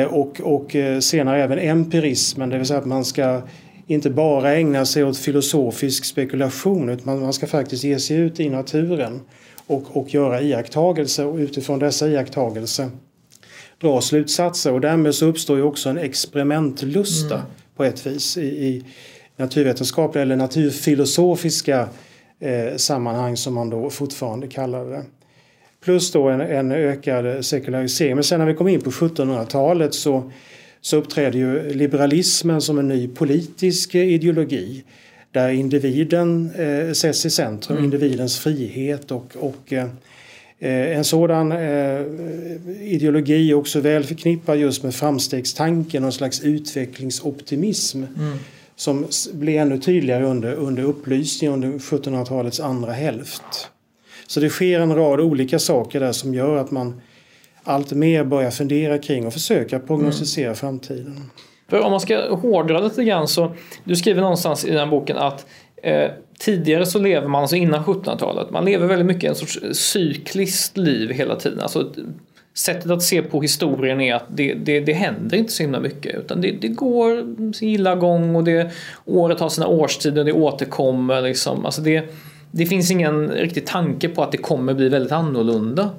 Och, 0.10 0.42
och 0.42 0.76
senare 1.00 1.44
även 1.44 1.60
empirismen, 1.60 2.50
det 2.50 2.58
vill 2.58 2.68
säga 2.68 2.80
att 2.80 2.86
man 2.86 3.06
ska 3.06 3.42
inte 3.88 4.10
bara 4.10 4.56
ägna 4.56 4.86
sig 4.86 5.04
åt 5.04 5.18
filosofisk 5.18 6.06
spekulation 6.06 6.90
utan 6.90 7.20
man 7.20 7.34
ska 7.34 7.48
faktiskt 7.48 7.84
ge 7.84 8.00
sig 8.00 8.18
ut 8.18 8.40
i 8.40 8.50
naturen 8.50 9.22
och, 9.72 9.98
och 9.98 10.14
göra 10.14 10.42
iakttagelser 10.42 11.26
och 11.26 11.36
utifrån 11.36 11.80
dessa 11.80 12.08
iakttagelser 12.08 12.90
dra 13.82 14.02
slutsatser 14.02 14.74
och 14.74 14.82
därmed 14.82 15.16
så 15.16 15.26
uppstår 15.26 15.58
ju 15.58 15.64
också 15.64 15.90
en 15.90 15.98
experimentlusta 15.98 17.36
mm. 17.36 17.48
på 17.76 17.84
ett 17.84 18.08
vis 18.08 18.38
i, 18.38 18.42
i 18.42 18.84
naturvetenskapliga 19.36 20.22
eller 20.22 20.36
naturfilosofiska 20.36 21.90
eh, 22.40 22.76
sammanhang 22.76 23.38
som 23.38 23.54
man 23.54 23.70
då 23.70 23.90
fortfarande 23.90 24.48
kallar 24.48 24.86
det. 24.86 25.04
Plus 25.84 26.12
då 26.12 26.30
en, 26.30 26.42
en 26.42 26.72
ökad 26.72 27.46
sekularisering. 27.46 28.16
Men 28.16 28.24
sen 28.24 28.40
när 28.40 28.46
vi 28.46 28.54
kom 28.54 28.68
in 28.68 28.82
på 28.82 28.90
1700-talet 28.90 29.94
så, 29.94 30.32
så 30.82 30.98
uppträder 30.98 31.40
ju 31.40 31.74
liberalismen 31.74 32.62
som 32.62 32.80
en 32.80 32.88
ny 32.88 33.08
politisk 33.08 33.96
ideologi 33.96 34.84
där 35.32 35.50
individen 35.50 36.52
eh, 36.56 36.94
sätts 36.94 37.26
i 37.26 37.30
centrum, 37.30 37.78
mm. 37.78 37.86
individens 37.86 38.40
frihet 38.40 39.12
och, 39.12 39.36
och 39.40 39.74
Eh, 40.64 40.98
en 40.98 41.04
sådan 41.04 41.52
eh, 41.52 42.02
ideologi 42.82 43.52
är 43.52 43.54
också 43.54 43.80
väl 43.80 44.04
förknippad 44.04 44.58
just 44.58 44.84
med 44.84 44.96
framstegstanken 44.96 46.04
och 46.04 46.08
en 46.08 46.14
slags 46.14 46.42
utvecklingsoptimism 46.42 48.04
mm. 48.04 48.38
som 48.76 49.08
blir 49.34 49.60
ännu 49.60 49.78
tydligare 49.78 50.26
under, 50.26 50.54
under 50.54 50.84
upplysningen 50.84 51.54
under 51.54 51.80
1700-talets 51.80 52.60
andra 52.60 52.92
hälft. 52.92 53.70
Så 54.28 54.40
det 54.40 54.50
sker 54.50 54.80
en 54.80 54.96
rad 54.96 55.20
olika 55.20 55.60
saker 55.60 56.00
där 56.00 56.12
som 56.12 56.34
gör 56.34 56.58
att 56.58 56.72
man 56.72 57.02
allt 57.64 57.92
mer 57.92 58.24
börjar 58.24 58.52
fundera 58.52 58.98
kring 58.98 59.28
och 59.28 59.34
försöka 59.34 59.80
prognostisera 59.80 60.46
mm. 60.46 60.56
framtiden. 60.56 61.30
För 61.72 61.80
om 61.80 61.92
man 61.92 62.00
ska 62.00 62.36
hårdra 62.36 62.80
lite 62.80 63.04
grann 63.04 63.28
så, 63.28 63.52
du 63.84 63.96
skriver 63.96 64.22
någonstans 64.22 64.66
i 64.66 64.72
den 64.72 64.90
boken 64.90 65.18
att 65.18 65.46
eh, 65.84 66.12
Tidigare 66.40 66.86
så 66.86 67.00
lever 67.00 67.28
man, 67.28 67.42
alltså 67.42 67.56
innan 67.56 67.84
1700-talet, 67.84 68.52
man 68.52 68.66
lever 68.66 68.88
väldigt 68.88 69.06
mycket 69.06 69.30
en 69.30 69.36
sorts 69.36 69.60
cykliskt 69.72 70.78
liv 70.78 71.12
hela 71.12 71.36
tiden. 71.36 71.60
Alltså, 71.60 71.92
sättet 72.54 72.92
att 72.92 73.04
se 73.04 73.22
på 73.22 73.42
historien 73.42 74.02
är 74.02 74.16
att 74.16 74.24
det, 74.28 74.54
det, 74.54 74.80
det 74.80 74.94
händer 74.94 75.38
inte 75.38 75.52
så 75.52 75.64
himla 75.64 75.80
mycket. 75.80 76.16
Utan 76.16 76.42
det, 76.42 76.52
det 76.52 76.68
går 76.68 77.36
sin 77.54 77.70
gilla 77.70 77.96
gång 77.96 78.36
och 78.36 78.44
det, 78.44 78.72
året 79.06 79.40
har 79.40 79.50
sina 79.50 79.68
årstider, 79.68 80.22
och 80.22 80.26
det 80.26 80.34
återkommer. 80.34 81.22
Liksom. 81.22 81.66
Alltså 81.66 81.82
det, 81.82 82.14
det 82.52 82.66
finns 82.66 82.92
ingen 82.92 83.30
riktig 83.30 83.66
tanke 83.66 84.10
på 84.10 84.24
att 84.24 84.32
det 84.32 84.38
kommer 84.38 84.74
bli 84.74 84.90
väldigt 84.90 85.12
annorlunda. 85.12 85.90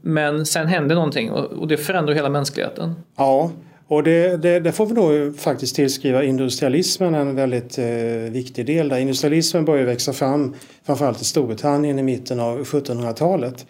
Men 0.00 0.46
sen 0.46 0.66
händer 0.66 0.94
någonting 0.94 1.30
och, 1.30 1.44
och 1.44 1.68
det 1.68 1.76
förändrar 1.76 2.14
hela 2.14 2.28
mänskligheten. 2.28 2.94
Ja, 3.16 3.50
och 3.88 4.02
det, 4.02 4.36
det, 4.36 4.60
det, 4.60 4.72
får 4.72 4.86
vi 4.86 4.94
nog 4.94 5.38
faktiskt 5.38 5.76
tillskriva 5.76 6.24
industrialismen 6.24 7.14
en 7.14 7.34
väldigt 7.34 7.78
eh, 7.78 7.86
viktig 8.30 8.66
del. 8.66 8.88
Där 8.88 8.98
industrialismen 8.98 9.64
började 9.64 9.86
växa 9.86 10.12
fram 10.12 10.54
framförallt 10.84 11.20
i 11.20 11.24
Storbritannien 11.24 11.98
i 11.98 12.02
mitten 12.02 12.40
av 12.40 12.64
1700-talet. 12.64 13.66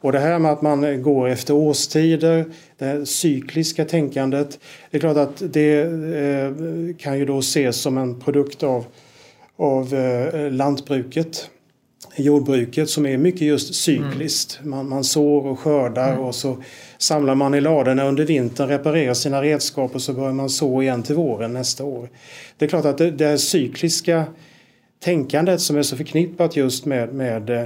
Och 0.00 0.12
det 0.12 0.18
här 0.18 0.38
med 0.38 0.52
att 0.52 0.62
man 0.62 1.02
går 1.02 1.28
efter 1.28 1.54
årstider, 1.54 2.44
det 2.78 2.84
här 2.84 3.04
cykliska 3.04 3.84
tänkandet. 3.84 4.58
Det 4.90 4.96
är 4.96 5.00
klart 5.00 5.16
att 5.16 5.42
det 5.52 5.80
eh, 5.80 6.52
kan 6.98 7.18
ju 7.18 7.24
då 7.24 7.38
ses 7.38 7.76
som 7.76 7.98
en 7.98 8.20
produkt 8.20 8.62
av, 8.62 8.84
av 9.56 9.94
eh, 9.94 10.50
lantbruket 10.50 11.50
jordbruket 12.16 12.90
som 12.90 13.06
är 13.06 13.16
mycket 13.18 13.42
just 13.42 13.74
cykliskt. 13.74 14.58
Mm. 14.58 14.70
Man, 14.70 14.88
man 14.88 15.04
sår 15.04 15.46
och 15.46 15.58
skördar 15.58 16.12
mm. 16.12 16.24
och 16.24 16.34
så 16.34 16.56
samlar 16.98 17.34
man 17.34 17.54
i 17.54 17.60
ladorna 17.60 18.04
under 18.04 18.24
vintern, 18.24 18.68
reparerar 18.68 19.14
sina 19.14 19.42
redskap 19.42 19.94
och 19.94 20.02
så 20.02 20.12
börjar 20.12 20.32
man 20.32 20.50
så 20.50 20.82
igen 20.82 21.02
till 21.02 21.14
våren 21.14 21.52
nästa 21.52 21.84
år. 21.84 22.08
Det 22.58 22.64
är 22.64 22.68
klart 22.68 22.84
att 22.84 22.98
det, 22.98 23.10
det 23.10 23.38
cykliska 23.38 24.24
tänkandet 25.04 25.60
som 25.60 25.76
är 25.76 25.82
så 25.82 25.96
förknippat 25.96 26.56
just 26.56 26.84
med, 26.84 27.14
med 27.14 27.50
eh, 27.50 27.64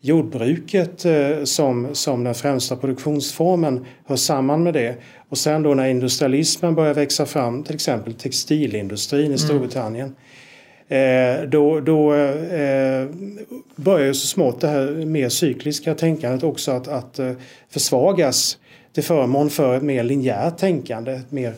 jordbruket 0.00 1.04
eh, 1.04 1.44
som, 1.44 1.88
som 1.92 2.24
den 2.24 2.34
främsta 2.34 2.76
produktionsformen 2.76 3.86
hör 4.06 4.16
samman 4.16 4.62
med 4.62 4.74
det. 4.74 4.96
Och 5.28 5.38
sen 5.38 5.62
då 5.62 5.74
när 5.74 5.88
industrialismen 5.88 6.74
börjar 6.74 6.94
växa 6.94 7.26
fram, 7.26 7.62
till 7.62 7.74
exempel 7.74 8.14
textilindustrin 8.14 9.22
i 9.22 9.26
mm. 9.26 9.38
Storbritannien, 9.38 10.06
mm 10.06 10.16
Eh, 10.90 11.42
då, 11.48 11.80
då 11.80 12.14
eh, 12.14 13.06
börjar 13.76 14.06
ju 14.06 14.14
så 14.14 14.26
smått 14.26 14.60
det 14.60 14.68
här 14.68 15.06
mer 15.06 15.28
cykliska 15.28 15.94
tänkandet 15.94 16.42
också 16.42 16.70
att, 16.70 16.88
att 16.88 17.18
eh, 17.18 17.32
försvagas 17.68 18.58
till 18.92 19.04
förmån 19.04 19.50
för 19.50 19.76
ett 19.76 19.82
mer 19.82 20.04
linjärt 20.04 20.58
tänkande, 20.58 21.12
ett 21.12 21.30
mer 21.30 21.54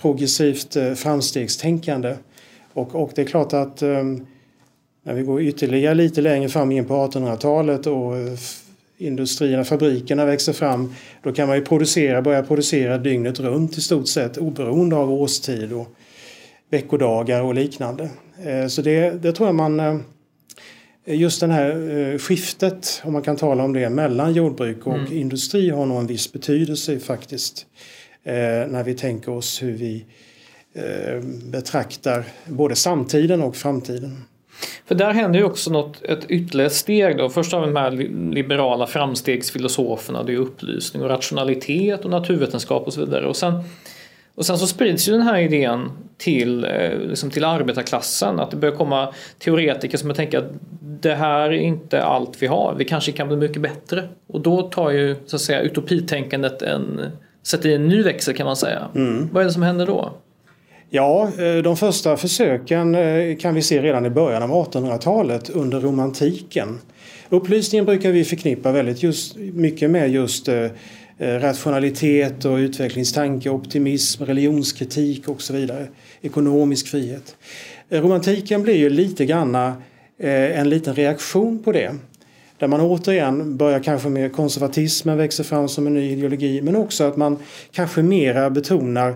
progressivt 0.00 0.76
eh, 0.76 0.92
framstegstänkande. 0.92 2.16
Och, 2.72 2.94
och 2.94 3.12
det 3.14 3.22
är 3.22 3.26
klart 3.26 3.52
att 3.52 3.82
eh, 3.82 4.04
när 5.02 5.14
vi 5.14 5.22
går 5.22 5.42
ytterligare 5.42 5.94
lite 5.94 6.20
längre 6.20 6.48
fram 6.48 6.72
in 6.72 6.84
på 6.84 6.94
1800-talet 6.94 7.86
och 7.86 8.16
eh, 8.16 8.38
industrierna, 8.98 9.64
fabrikerna 9.64 10.24
växer 10.24 10.52
fram, 10.52 10.94
då 11.22 11.32
kan 11.32 11.48
man 11.48 11.56
ju 11.56 11.64
producera, 11.64 12.22
börja 12.22 12.42
producera 12.42 12.98
dygnet 12.98 13.40
runt 13.40 13.78
i 13.78 13.80
stort 13.80 14.08
sett 14.08 14.38
oberoende 14.38 14.96
av 14.96 15.12
årstid 15.12 15.72
och 15.72 15.88
veckodagar 16.70 17.42
och 17.42 17.54
liknande. 17.54 18.10
Eh, 18.42 18.66
så 18.66 18.82
det, 18.82 19.10
det 19.10 19.32
tror 19.32 19.48
jag 19.48 19.54
man 19.54 19.80
eh, 19.80 19.96
Just 21.06 21.40
det 21.40 21.46
här 21.46 21.98
eh, 21.98 22.18
skiftet, 22.18 23.02
om 23.04 23.12
man 23.12 23.22
kan 23.22 23.36
tala 23.36 23.64
om 23.64 23.72
det, 23.72 23.90
mellan 23.90 24.32
jordbruk 24.32 24.86
och 24.86 24.98
mm. 24.98 25.12
industri 25.12 25.70
har 25.70 25.86
nog 25.86 25.98
en 25.98 26.06
viss 26.06 26.32
betydelse 26.32 27.00
faktiskt. 27.00 27.66
När 28.26 28.84
vi 28.84 28.94
tänker 28.94 29.32
oss 29.32 29.62
hur 29.62 29.72
vi 29.72 30.04
betraktar 31.44 32.24
både 32.46 32.76
samtiden 32.76 33.42
och 33.42 33.56
framtiden. 33.56 34.24
För 34.86 34.94
där 34.94 35.12
händer 35.12 35.38
ju 35.38 35.44
också 35.44 35.70
något, 35.70 36.02
ett 36.02 36.30
ytterligare 36.30 36.70
steg 36.70 37.16
då. 37.16 37.28
Först 37.28 37.54
av 37.54 37.60
de 37.60 37.76
här 37.76 37.90
liberala 38.34 38.86
framstegsfilosoferna, 38.86 40.22
det 40.22 40.32
är 40.32 40.36
upplysning 40.36 41.02
och 41.02 41.08
rationalitet 41.08 42.04
och 42.04 42.10
naturvetenskap 42.10 42.86
och 42.86 42.92
så 42.92 43.00
vidare. 43.00 43.26
Och 43.26 43.36
sen 43.36 43.62
och 44.34 44.46
sen 44.46 44.58
så 44.58 44.66
sprids 44.66 45.08
ju 45.08 45.12
den 45.12 45.22
här 45.22 45.38
idén 45.38 45.90
till, 46.18 46.64
eh, 46.64 46.98
liksom 46.98 47.30
till 47.30 47.44
arbetarklassen. 47.44 48.40
Att 48.40 48.50
det 48.50 48.56
börjar 48.56 48.74
komma 48.74 49.12
teoretiker 49.38 49.98
som 49.98 50.14
tänker 50.14 50.38
att 50.38 50.52
det 50.80 51.14
här 51.14 51.40
är 51.40 51.52
inte 51.52 52.02
allt 52.02 52.42
vi 52.42 52.46
har. 52.46 52.74
Vi 52.78 52.84
kanske 52.84 53.12
kan 53.12 53.28
bli 53.28 53.36
mycket 53.36 53.62
bättre. 53.62 54.08
Och 54.26 54.40
då 54.40 54.62
tar 54.62 54.90
ju 54.90 55.16
så 55.26 55.36
att 55.36 55.42
säga 55.42 55.60
utopitänkandet 55.60 56.62
en, 56.62 57.00
sätter 57.42 57.68
i 57.68 57.74
en 57.74 57.88
ny 57.88 58.02
växel 58.02 58.34
kan 58.34 58.46
man 58.46 58.56
säga. 58.56 58.88
Mm. 58.94 59.28
Vad 59.32 59.42
är 59.42 59.46
det 59.46 59.52
som 59.52 59.62
händer 59.62 59.86
då? 59.86 60.12
Ja, 60.90 61.30
eh, 61.38 61.62
de 61.62 61.76
första 61.76 62.16
försöken 62.16 62.94
eh, 62.94 63.36
kan 63.36 63.54
vi 63.54 63.62
se 63.62 63.82
redan 63.82 64.06
i 64.06 64.10
början 64.10 64.42
av 64.42 64.50
1800-talet 64.50 65.50
under 65.50 65.80
romantiken. 65.80 66.78
Upplysningen 67.28 67.84
brukar 67.84 68.10
vi 68.10 68.24
förknippa 68.24 68.72
väldigt 68.72 69.02
just, 69.02 69.36
mycket 69.36 69.90
med 69.90 70.10
just 70.10 70.48
rationalitet 71.18 72.44
och 72.44 72.56
utvecklingstanke, 72.56 73.50
optimism, 73.50 74.24
religionskritik 74.24 75.28
och 75.28 75.42
så 75.42 75.52
vidare. 75.52 75.86
Ekonomisk 76.22 76.88
frihet. 76.88 77.36
Eh, 77.88 78.02
romantiken 78.02 78.62
blir 78.62 78.76
ju 78.76 78.90
lite 78.90 79.26
granna 79.26 79.82
eh, 80.18 80.58
en 80.60 80.68
liten 80.68 80.94
reaktion 80.94 81.62
på 81.62 81.72
det. 81.72 81.94
Där 82.58 82.68
man 82.68 82.80
återigen 82.80 83.56
börjar 83.56 83.80
kanske 83.80 84.08
med 84.08 84.32
konservatismen 84.32 85.18
växer 85.18 85.44
fram 85.44 85.68
som 85.68 85.86
en 85.86 85.94
ny 85.94 86.10
ideologi 86.10 86.62
men 86.62 86.76
också 86.76 87.04
att 87.04 87.16
man 87.16 87.38
kanske 87.72 88.02
mera 88.02 88.50
betonar 88.50 89.14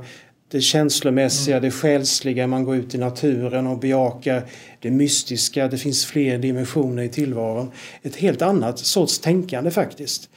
det 0.51 0.61
känslomässiga, 0.61 1.57
mm. 1.57 1.65
det 1.65 1.71
själsliga, 1.71 2.47
man 2.47 2.65
går 2.65 2.77
ut 2.77 2.95
i 2.95 2.99
naturen 2.99 3.67
och 3.67 3.79
bejakar 3.79 4.43
det 4.81 4.91
mystiska, 4.91 5.69
det 5.69 5.79
finns 5.79 6.07
fler 6.07 6.39
dimensioner 6.39 7.03
i 7.03 7.09
tillvaron. 7.09 7.71
Ett 8.03 8.17
helt 8.17 8.43
annat 8.43 8.79
sorts 8.79 9.19
tänkande 9.19 9.71
faktiskt. 9.71 10.31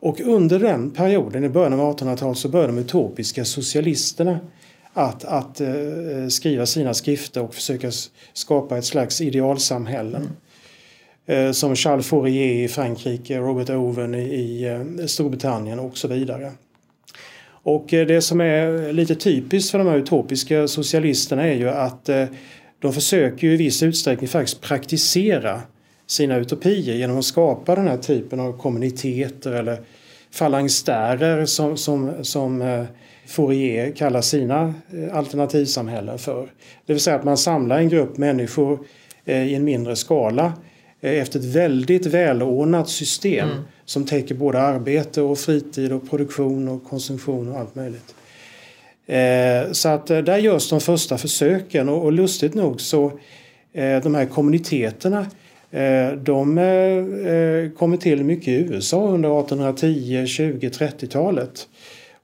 Och 0.00 0.20
under 0.20 0.58
den 0.58 0.90
perioden, 0.90 1.44
i 1.44 1.48
början 1.48 1.72
av 1.72 1.96
1800-talet, 1.96 2.38
så 2.38 2.48
började 2.48 2.72
de 2.72 2.78
utopiska 2.78 3.44
socialisterna 3.44 4.38
att, 4.92 5.24
att 5.24 5.60
eh, 5.60 6.28
skriva 6.28 6.66
sina 6.66 6.94
skrifter 6.94 7.42
och 7.42 7.54
försöka 7.54 7.90
skapa 8.32 8.78
ett 8.78 8.84
slags 8.84 9.20
idealsamhällen. 9.20 10.22
Mm. 10.22 11.46
Eh, 11.46 11.52
som 11.52 11.76
Charles 11.76 12.06
Fourier 12.06 12.64
i 12.64 12.68
Frankrike, 12.68 13.38
Robert 13.38 13.70
Owen 13.70 14.14
i, 14.14 14.18
i 14.18 14.64
eh, 14.64 15.06
Storbritannien 15.06 15.78
och 15.78 15.96
så 15.98 16.08
vidare. 16.08 16.52
Och 17.46 17.94
eh, 17.94 18.06
det 18.06 18.22
som 18.22 18.40
är 18.40 18.92
lite 18.92 19.14
typiskt 19.14 19.70
för 19.70 19.78
de 19.78 19.86
här 19.86 19.96
utopiska 19.96 20.68
socialisterna 20.68 21.42
är 21.42 21.54
ju 21.54 21.68
att 21.68 22.08
eh, 22.08 22.24
de 22.78 22.92
försöker 22.92 23.46
i 23.46 23.56
viss 23.56 23.82
utsträckning 23.82 24.28
faktiskt 24.28 24.60
praktisera 24.60 25.62
sina 26.06 26.36
utopier 26.36 26.94
genom 26.94 27.18
att 27.18 27.24
skapa 27.24 27.74
den 27.74 27.88
här 27.88 27.96
typen 27.96 28.40
av 28.40 28.58
kommuniteter 28.58 29.52
eller 29.52 29.78
falangstärer 30.30 31.46
som, 31.46 31.76
som, 31.76 32.12
som 32.22 32.62
eh, 32.62 32.84
Fourier 33.26 33.92
kallar 33.92 34.20
sina 34.20 34.74
eh, 34.92 35.16
alternativsamhällen 35.16 36.18
för. 36.18 36.48
Det 36.86 36.92
vill 36.92 37.02
säga 37.02 37.16
att 37.16 37.24
man 37.24 37.36
samlar 37.36 37.78
en 37.78 37.88
grupp 37.88 38.16
människor 38.16 38.78
eh, 39.24 39.42
i 39.42 39.54
en 39.54 39.64
mindre 39.64 39.96
skala 39.96 40.52
efter 41.00 41.38
ett 41.38 41.44
väldigt 41.44 42.06
välordnat 42.06 42.88
system 42.88 43.48
mm. 43.48 43.62
som 43.84 44.04
täcker 44.04 44.34
både 44.34 44.60
arbete 44.60 45.22
och 45.22 45.38
fritid 45.38 45.92
och 45.92 46.10
produktion 46.10 46.68
och 46.68 46.84
konsumtion 46.84 47.52
och 47.52 47.58
allt 47.60 47.74
möjligt. 47.74 48.14
Så 49.72 49.88
att 49.88 50.06
där 50.06 50.38
görs 50.38 50.70
de 50.70 50.80
första 50.80 51.18
försöken 51.18 51.88
och, 51.88 52.12
lustigt 52.12 52.54
nog 52.54 52.80
så 52.80 53.12
de 53.72 54.14
här 54.14 54.26
kommuniteterna 54.26 55.26
Eh, 55.76 56.12
de 56.12 56.58
eh, 56.58 56.64
eh, 57.32 57.70
kommer 57.70 57.96
till 57.96 58.24
mycket 58.24 58.48
i 58.48 58.56
USA 58.56 59.08
under 59.08 59.40
1810, 59.40 60.26
20, 60.26 60.68
30-talet. 60.68 61.68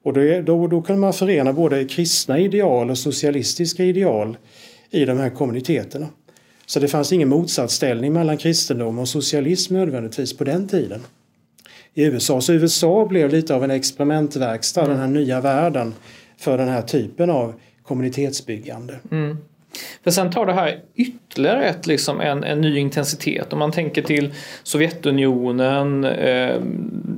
Och 0.03 0.13
då, 0.13 0.43
då, 0.43 0.67
då 0.67 0.83
kunde 0.83 1.01
man 1.01 1.13
förena 1.13 1.53
både 1.53 1.85
kristna 1.85 2.39
ideal 2.39 2.91
och 2.91 2.99
socialistiska 2.99 3.85
ideal 3.85 4.37
i 4.91 5.05
de 5.05 5.19
här 5.19 5.31
kommuniteterna. 5.31 6.09
Så 6.67 6.81
det 6.81 6.89
fanns 6.89 7.13
ingen 7.13 7.29
motsatsställning 7.29 8.13
mellan 8.13 8.37
kristendom 8.37 8.99
och 8.99 9.09
socialism 9.09 9.75
nödvändigtvis 9.75 10.37
på 10.37 10.45
den 10.45 10.69
tiden. 10.69 11.01
I 11.95 12.05
USA, 12.05 12.41
så 12.41 12.53
USA 12.53 13.07
blev 13.07 13.31
lite 13.31 13.55
av 13.55 13.65
en 13.65 13.71
experimentverkstad, 13.71 14.85
mm. 14.85 14.91
den 14.91 15.01
här 15.01 15.21
nya 15.21 15.41
världen 15.41 15.95
för 16.37 16.59
den 16.59 16.69
här 16.69 16.83
typen 16.83 17.31
av 17.31 17.55
kommunitetsbyggande. 17.83 19.01
Mm. 19.11 19.37
För 20.05 20.11
sen 20.11 20.31
tar 20.31 20.47
det 20.47 20.53
här 20.53 20.81
ytterligare 20.95 21.65
ett, 21.65 21.87
liksom 21.87 22.21
en, 22.21 22.45
en 22.45 22.61
ny 22.61 22.79
intensitet. 22.79 23.53
Om 23.53 23.59
man 23.59 23.73
tänker 23.73 24.03
till 24.03 24.35
Sovjetunionen, 24.63 26.05
eh, 26.05 26.61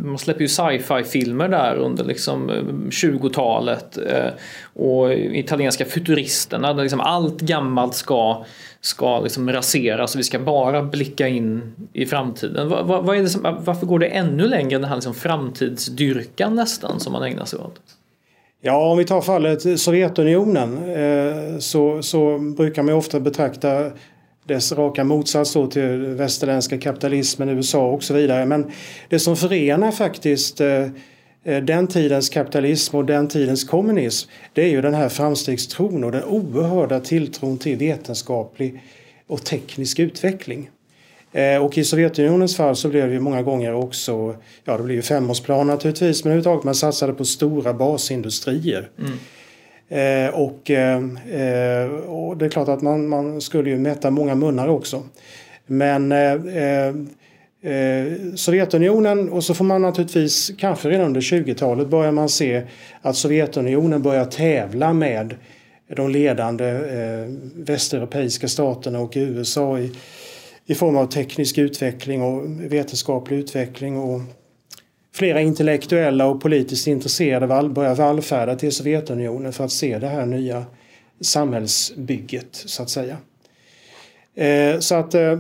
man 0.05 0.19
släpper 0.19 0.41
ju 0.41 0.49
sci-fi-filmer 0.49 1.49
där 1.49 1.77
under 1.77 2.05
liksom 2.05 2.51
eh, 2.51 2.63
20-talet 2.91 3.99
eh, 3.99 4.31
och 4.75 5.13
italienska 5.13 5.85
futuristerna 5.85 6.75
där 6.75 6.83
liksom 6.83 7.01
allt 7.01 7.41
gammalt 7.41 7.95
ska, 7.95 8.45
ska 8.81 9.21
liksom 9.21 9.53
raseras 9.53 10.15
och 10.15 10.19
vi 10.19 10.25
ska 10.25 10.39
bara 10.39 10.83
blicka 10.83 11.29
in 11.29 11.75
i 11.93 12.07
framtiden. 12.07 12.69
Va, 12.69 12.83
va, 12.83 13.01
vad 13.01 13.17
är 13.17 13.23
det 13.23 13.29
som, 13.29 13.43
varför 13.61 13.87
går 13.87 13.99
det 13.99 14.07
ännu 14.07 14.49
längre 14.49 14.79
den 14.79 14.89
här 14.89 14.97
liksom 14.97 15.15
framtidsdyrkan 15.15 16.55
nästan 16.55 17.01
som 17.01 17.13
man 17.13 17.23
ägnar 17.23 17.45
sig 17.45 17.59
åt? 17.59 17.81
Ja, 18.67 18.91
om 18.91 18.99
vi 18.99 19.05
tar 19.05 19.21
fallet 19.21 19.81
Sovjetunionen 19.81 20.79
eh, 20.95 21.59
så, 21.59 22.03
så 22.03 22.39
brukar 22.39 22.83
man 22.83 22.95
ofta 22.95 23.21
betrakta 23.21 23.91
dess 24.45 24.73
raka 24.73 25.05
motsats 25.05 25.53
då 25.53 25.67
till 25.67 25.99
västerländska 25.99 26.79
kapitalismen, 26.79 27.49
USA 27.49 27.87
och 27.87 28.03
så 28.03 28.15
vidare. 28.15 28.47
Men 28.47 28.71
det 29.09 29.19
som 29.19 29.37
förenar 29.37 29.91
faktiskt 29.91 30.61
eh, 30.61 30.83
eh, 31.45 31.63
den 31.63 31.87
tidens 31.87 32.29
kapitalism 32.29 32.97
och 32.97 33.05
den 33.05 33.29
tidens 33.29 33.65
kommunism 33.65 34.31
det 34.53 34.63
är 34.63 34.69
ju 34.69 34.83
den 34.83 34.95
här 34.95 35.09
framstegstron 35.09 36.05
och 36.05 36.13
den 36.13 36.25
oerhörda 36.25 37.01
tilltron 37.01 37.59
till 37.59 37.77
vetenskaplig 37.77 38.83
och 39.27 39.45
teknisk 39.45 39.99
utveckling. 39.99 40.71
Eh, 41.35 41.65
och 41.65 41.79
i 41.79 41.85
Sovjetunionens 41.85 42.57
fall 42.57 42.77
så 42.77 42.89
blev 42.89 43.09
det 43.09 43.13
ju 43.13 43.21
många 43.21 43.43
gånger 43.43 43.75
också, 43.75 44.37
ja 44.65 44.77
det 44.77 44.83
blev 44.83 44.97
ju 44.97 45.03
femårsplan 45.03 45.67
naturligtvis, 45.67 46.25
men 46.25 46.31
överhuvudtaget 46.31 46.65
man 46.65 46.75
satsade 46.75 47.13
på 47.13 47.25
stora 47.25 47.73
basindustrier. 47.75 48.89
Mm. 48.99 49.19
Eh, 49.89 50.35
och, 50.35 50.71
eh, 50.71 50.97
eh 51.41 51.91
och, 51.91 52.37
det 52.37 52.45
är 52.45 52.49
klart 52.49 52.69
att 52.69 52.83
man, 52.83 53.09
man 53.09 53.41
skulle 53.41 53.71
ju 53.71 53.79
mätta 53.79 54.11
många 54.11 54.35
munnar 54.35 54.69
också. 54.69 55.03
Men 55.67 56.13
eh, 56.13 56.33
eh, 57.73 58.13
Sovjetunionen 58.35 59.29
och 59.29 59.45
så 59.45 59.55
får 59.55 59.65
man 59.65 59.83
naturligtvis 59.83 60.53
kanske 60.59 60.89
redan 60.89 61.07
under 61.07 61.21
20-talet 61.21 61.89
börjar 61.89 62.13
man 62.13 62.29
se 62.29 62.63
att 63.03 63.17
Sovjetunionen 63.17 64.03
börjar 64.03 64.25
tävla 64.25 64.93
med 64.93 65.35
de 65.97 66.11
ledande 66.11 66.73
västeuropeiska 67.55 68.49
staterna 68.49 69.01
och 69.01 69.13
USA 69.17 69.79
i, 69.79 69.93
i 70.67 70.75
form 70.75 70.97
av 70.97 71.07
teknisk 71.07 71.59
utveckling 71.59 72.23
och 72.23 72.43
vetenskaplig 72.73 73.39
utveckling 73.39 73.99
och 73.99 74.21
flera 75.13 75.41
intellektuella 75.41 76.27
och 76.27 76.43
politiskt 76.43 76.87
intresserade 76.87 77.69
börjar 77.69 77.95
vallfärda 77.95 78.57
till 78.57 78.73
Sovjetunionen 78.73 79.53
för 79.53 79.65
att 79.65 79.73
se 79.73 79.99
det 79.99 80.09
här 80.09 80.27
nya 80.27 80.65
samhällsbygget 81.21 82.49
så 82.51 82.83
att 82.83 82.91
säga. 82.91 83.17
Eh, 84.35 84.79
så 84.79 84.95
att 84.95 85.15
eh, 85.15 85.39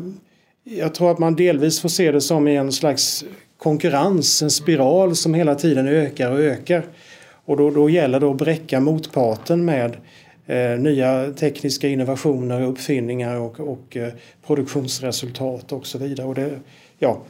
jag 0.64 0.94
tror 0.94 1.10
att 1.10 1.18
man 1.18 1.36
delvis 1.36 1.80
får 1.80 1.88
se 1.88 2.12
det 2.12 2.20
som 2.20 2.48
en 2.48 2.72
slags 2.72 3.24
konkurrens, 3.58 4.42
en 4.42 4.50
spiral 4.50 5.16
som 5.16 5.34
hela 5.34 5.54
tiden 5.54 5.88
ökar 5.88 6.30
och 6.30 6.40
ökar. 6.40 6.84
Och 7.44 7.56
då, 7.56 7.70
då 7.70 7.90
gäller 7.90 8.20
det 8.20 8.26
att 8.26 8.36
bräcka 8.36 8.80
motparten 8.80 9.64
med 9.64 9.96
eh, 10.46 10.78
nya 10.78 11.32
tekniska 11.32 11.88
innovationer, 11.88 12.62
uppfinningar 12.62 13.36
och, 13.36 13.60
och 13.60 13.96
eh, 13.96 14.12
produktionsresultat 14.46 15.72
och 15.72 15.86
så 15.86 15.98
vidare. 15.98 16.26
Och 16.26 16.34
det, 16.34 16.60
ja, 16.98 17.22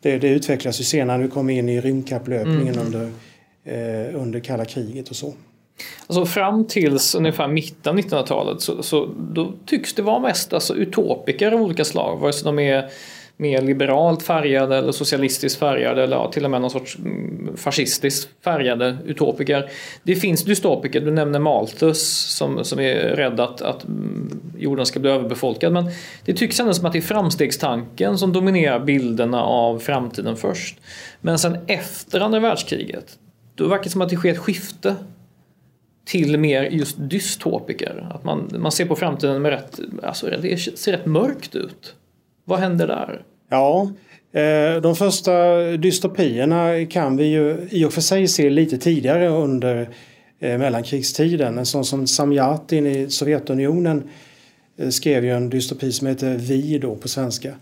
det, 0.00 0.18
det 0.18 0.28
utvecklas 0.28 0.80
ju 0.80 0.84
senare 0.84 1.18
när 1.18 1.24
vi 1.24 1.30
kommer 1.30 1.54
in 1.54 1.68
i 1.68 1.80
rymdkapplöpningen 1.80 2.74
mm. 2.74 2.86
under, 2.86 3.10
eh, 3.64 4.20
under 4.20 4.40
kalla 4.40 4.64
kriget 4.64 5.08
och 5.08 5.16
så. 5.16 5.34
Alltså 6.06 6.26
fram 6.26 6.66
tills 6.66 7.14
ungefär 7.14 7.48
mitten 7.48 7.98
av 7.98 8.04
1900-talet 8.04 8.60
så, 8.60 8.82
så 8.82 9.08
då 9.18 9.52
tycks 9.66 9.94
det 9.94 10.02
vara 10.02 10.18
mest 10.18 10.52
alltså, 10.52 10.74
utopiker 10.74 11.52
av 11.52 11.62
olika 11.62 11.84
slag. 11.84 12.16
Vare 12.16 12.32
sig 12.32 12.44
de 12.44 12.58
är 12.58 12.90
mer 13.40 13.62
liberalt 13.62 14.22
färgade 14.22 14.76
eller 14.76 14.92
socialistiskt 14.92 15.58
färgade 15.58 16.02
eller 16.02 16.16
ja, 16.16 16.32
till 16.32 16.44
och 16.44 16.50
med 16.50 16.60
någon 16.60 16.70
sorts 16.70 16.98
mm, 16.98 17.56
fascistiskt 17.56 18.30
färgade 18.44 18.96
utopiker. 19.06 19.70
Det 20.02 20.16
finns 20.16 20.44
dystopiker, 20.44 21.00
du 21.00 21.10
nämner 21.10 21.38
Malthus 21.38 22.02
som, 22.36 22.64
som 22.64 22.80
är 22.80 22.94
rädd 22.94 23.40
att, 23.40 23.62
att 23.62 23.84
mm, 23.84 24.40
jorden 24.58 24.86
ska 24.86 25.00
bli 25.00 25.10
överbefolkad 25.10 25.72
men 25.72 25.90
det 26.24 26.34
tycks 26.34 26.60
ändå 26.60 26.74
som 26.74 26.86
att 26.86 26.92
det 26.92 26.98
är 26.98 27.02
framstegstanken 27.02 28.18
som 28.18 28.32
dominerar 28.32 28.80
bilderna 28.80 29.42
av 29.42 29.78
framtiden 29.78 30.36
först. 30.36 30.78
Men 31.20 31.38
sen 31.38 31.58
efter 31.66 32.20
andra 32.20 32.40
världskriget 32.40 33.18
då 33.54 33.68
verkar 33.68 33.84
det 33.84 33.90
som 33.90 34.00
att 34.00 34.08
det 34.08 34.16
sker 34.16 34.32
ett 34.32 34.38
skifte 34.38 34.96
till 36.04 36.38
mer 36.38 36.62
just 36.62 36.96
dystopiker. 36.98 38.08
Att 38.14 38.24
man, 38.24 38.50
man 38.58 38.72
ser 38.72 38.86
på 38.86 38.96
framtiden 38.96 39.42
med 39.42 39.50
rätt, 39.50 39.80
alltså 40.02 40.26
det 40.26 40.58
ser 40.58 40.92
rätt 40.92 41.06
mörkt 41.06 41.54
ut. 41.54 41.94
Vad 42.44 42.58
händer 42.58 42.86
där? 42.86 43.22
Ja, 43.52 43.90
eh, 44.32 44.82
de 44.82 44.96
första 44.96 45.62
dystopierna 45.76 46.86
kan 46.86 47.16
vi 47.16 47.24
ju 47.24 47.68
i 47.70 47.84
och 47.84 47.92
för 47.92 48.00
sig 48.00 48.28
se 48.28 48.50
lite 48.50 48.78
tidigare 48.78 49.28
under 49.28 49.88
eh, 50.40 50.58
mellankrigstiden. 50.58 51.58
En 51.58 51.66
sån 51.66 51.84
som 51.84 52.06
Samjatin 52.06 52.86
i 52.86 53.10
Sovjetunionen 53.10 54.02
eh, 54.76 54.88
skrev 54.88 55.24
ju 55.24 55.30
en 55.30 55.50
dystopi 55.50 55.92
som 55.92 56.06
heter 56.06 56.36
Vi 56.36 56.78
då 56.78 56.94
på 56.94 57.08
svenska. 57.08 57.54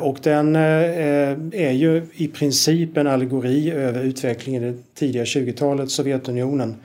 Och 0.00 0.18
den 0.22 0.56
är 0.56 1.70
ju 1.70 2.02
i 2.14 2.28
princip 2.28 2.96
en 2.96 3.06
allegori 3.06 3.70
över 3.70 4.04
utvecklingen 4.04 4.64
i 4.64 4.70
det 4.70 4.78
tidiga 4.94 5.24
20-talet, 5.24 5.90
Sovjetunionen. 5.90 6.76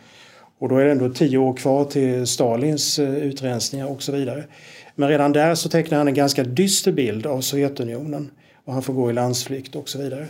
Och 0.59 0.69
då 0.69 0.77
är 0.77 0.85
det 0.85 0.91
ändå 0.91 1.09
tio 1.09 1.37
år 1.37 1.53
kvar 1.53 1.85
till 1.85 2.27
Stalins 2.27 2.99
utrensningar 2.99 3.85
och 3.91 4.03
så 4.03 4.11
vidare. 4.11 4.43
Men 4.99 5.09
redan 5.09 5.33
där 5.33 5.55
så 5.55 5.69
tecknar 5.69 5.97
han 5.97 6.07
en 6.07 6.13
ganska 6.13 6.43
dyster 6.43 6.91
bild 6.91 7.25
av 7.25 7.41
Sovjetunionen 7.41 8.31
och 8.65 8.73
han 8.73 8.81
får 8.81 8.93
gå 8.93 9.09
i 9.09 9.13
landsflykt 9.13 9.75
och 9.75 9.89
så 9.89 9.97
vidare. 9.97 10.27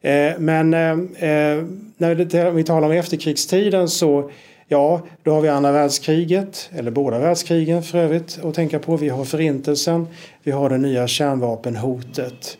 Eh, 0.00 0.38
men 0.38 0.74
eh, 0.74 0.90
eh 1.30 1.64
när 1.96 2.50
vi 2.50 2.64
talar 2.64 2.88
om 2.88 2.94
efterkrigstiden 2.94 3.88
så 3.88 4.30
ja, 4.68 5.02
då 5.22 5.34
har 5.34 5.40
vi 5.40 5.48
andra 5.48 5.72
världskriget, 5.72 6.70
eller 6.72 6.90
båda 6.90 7.18
världskrigen 7.18 7.82
för 7.82 7.98
övrigt 7.98 8.38
att 8.42 8.54
tänka 8.54 8.78
på. 8.78 8.96
Vi 8.96 9.08
har 9.08 9.24
förintelsen, 9.24 10.06
vi 10.42 10.50
har 10.50 10.70
det 10.70 10.78
nya 10.78 11.06
kärnvapenhotet. 11.06 12.58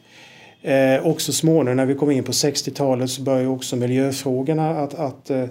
Eh, 0.63 1.07
och 1.07 1.21
så 1.21 1.33
småningom 1.33 1.77
när 1.77 1.87
vi 1.87 1.95
kommer 1.95 2.13
in 2.13 2.25
på 2.25 2.33
60-talet 2.33 3.11
så 3.11 3.23
börjar 3.23 3.47
också 3.47 3.77
miljöfrågorna 3.77 4.71
att, 4.71 4.95
att 4.95 5.31
eh, 5.31 5.45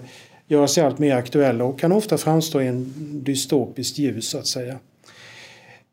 göra 0.48 0.68
sig 0.68 0.84
allt 0.84 0.98
mer 0.98 1.16
aktuella 1.16 1.64
och 1.64 1.78
kan 1.78 1.92
ofta 1.92 2.18
framstå 2.18 2.60
i 2.60 2.66
en 2.66 2.92
dystopiskt 3.24 3.98
ljus 3.98 4.28
så 4.28 4.38
att 4.38 4.46
säga. 4.46 4.78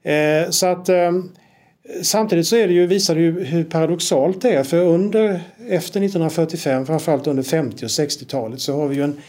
Eh, 0.03 0.49
så 0.49 0.65
att 0.65 0.89
eh, 0.89 1.11
Samtidigt 2.01 2.47
så 2.47 2.55
är 2.55 2.67
det 2.67 2.73
ju, 2.73 2.87
visar 2.87 3.15
det 3.15 3.21
ju 3.21 3.43
hur 3.43 3.63
paradoxalt 3.63 4.41
det 4.41 4.49
är 4.49 4.63
för 4.63 4.77
under, 4.77 5.41
efter 5.69 6.03
1945, 6.03 6.85
framförallt 6.85 7.27
under 7.27 7.43
50 7.43 7.85
och 7.85 7.89
60-talet 7.89 8.61
så 8.61 8.75
har 8.75 8.87
vi 8.87 8.95
ju 8.95 9.03
en 9.03 9.21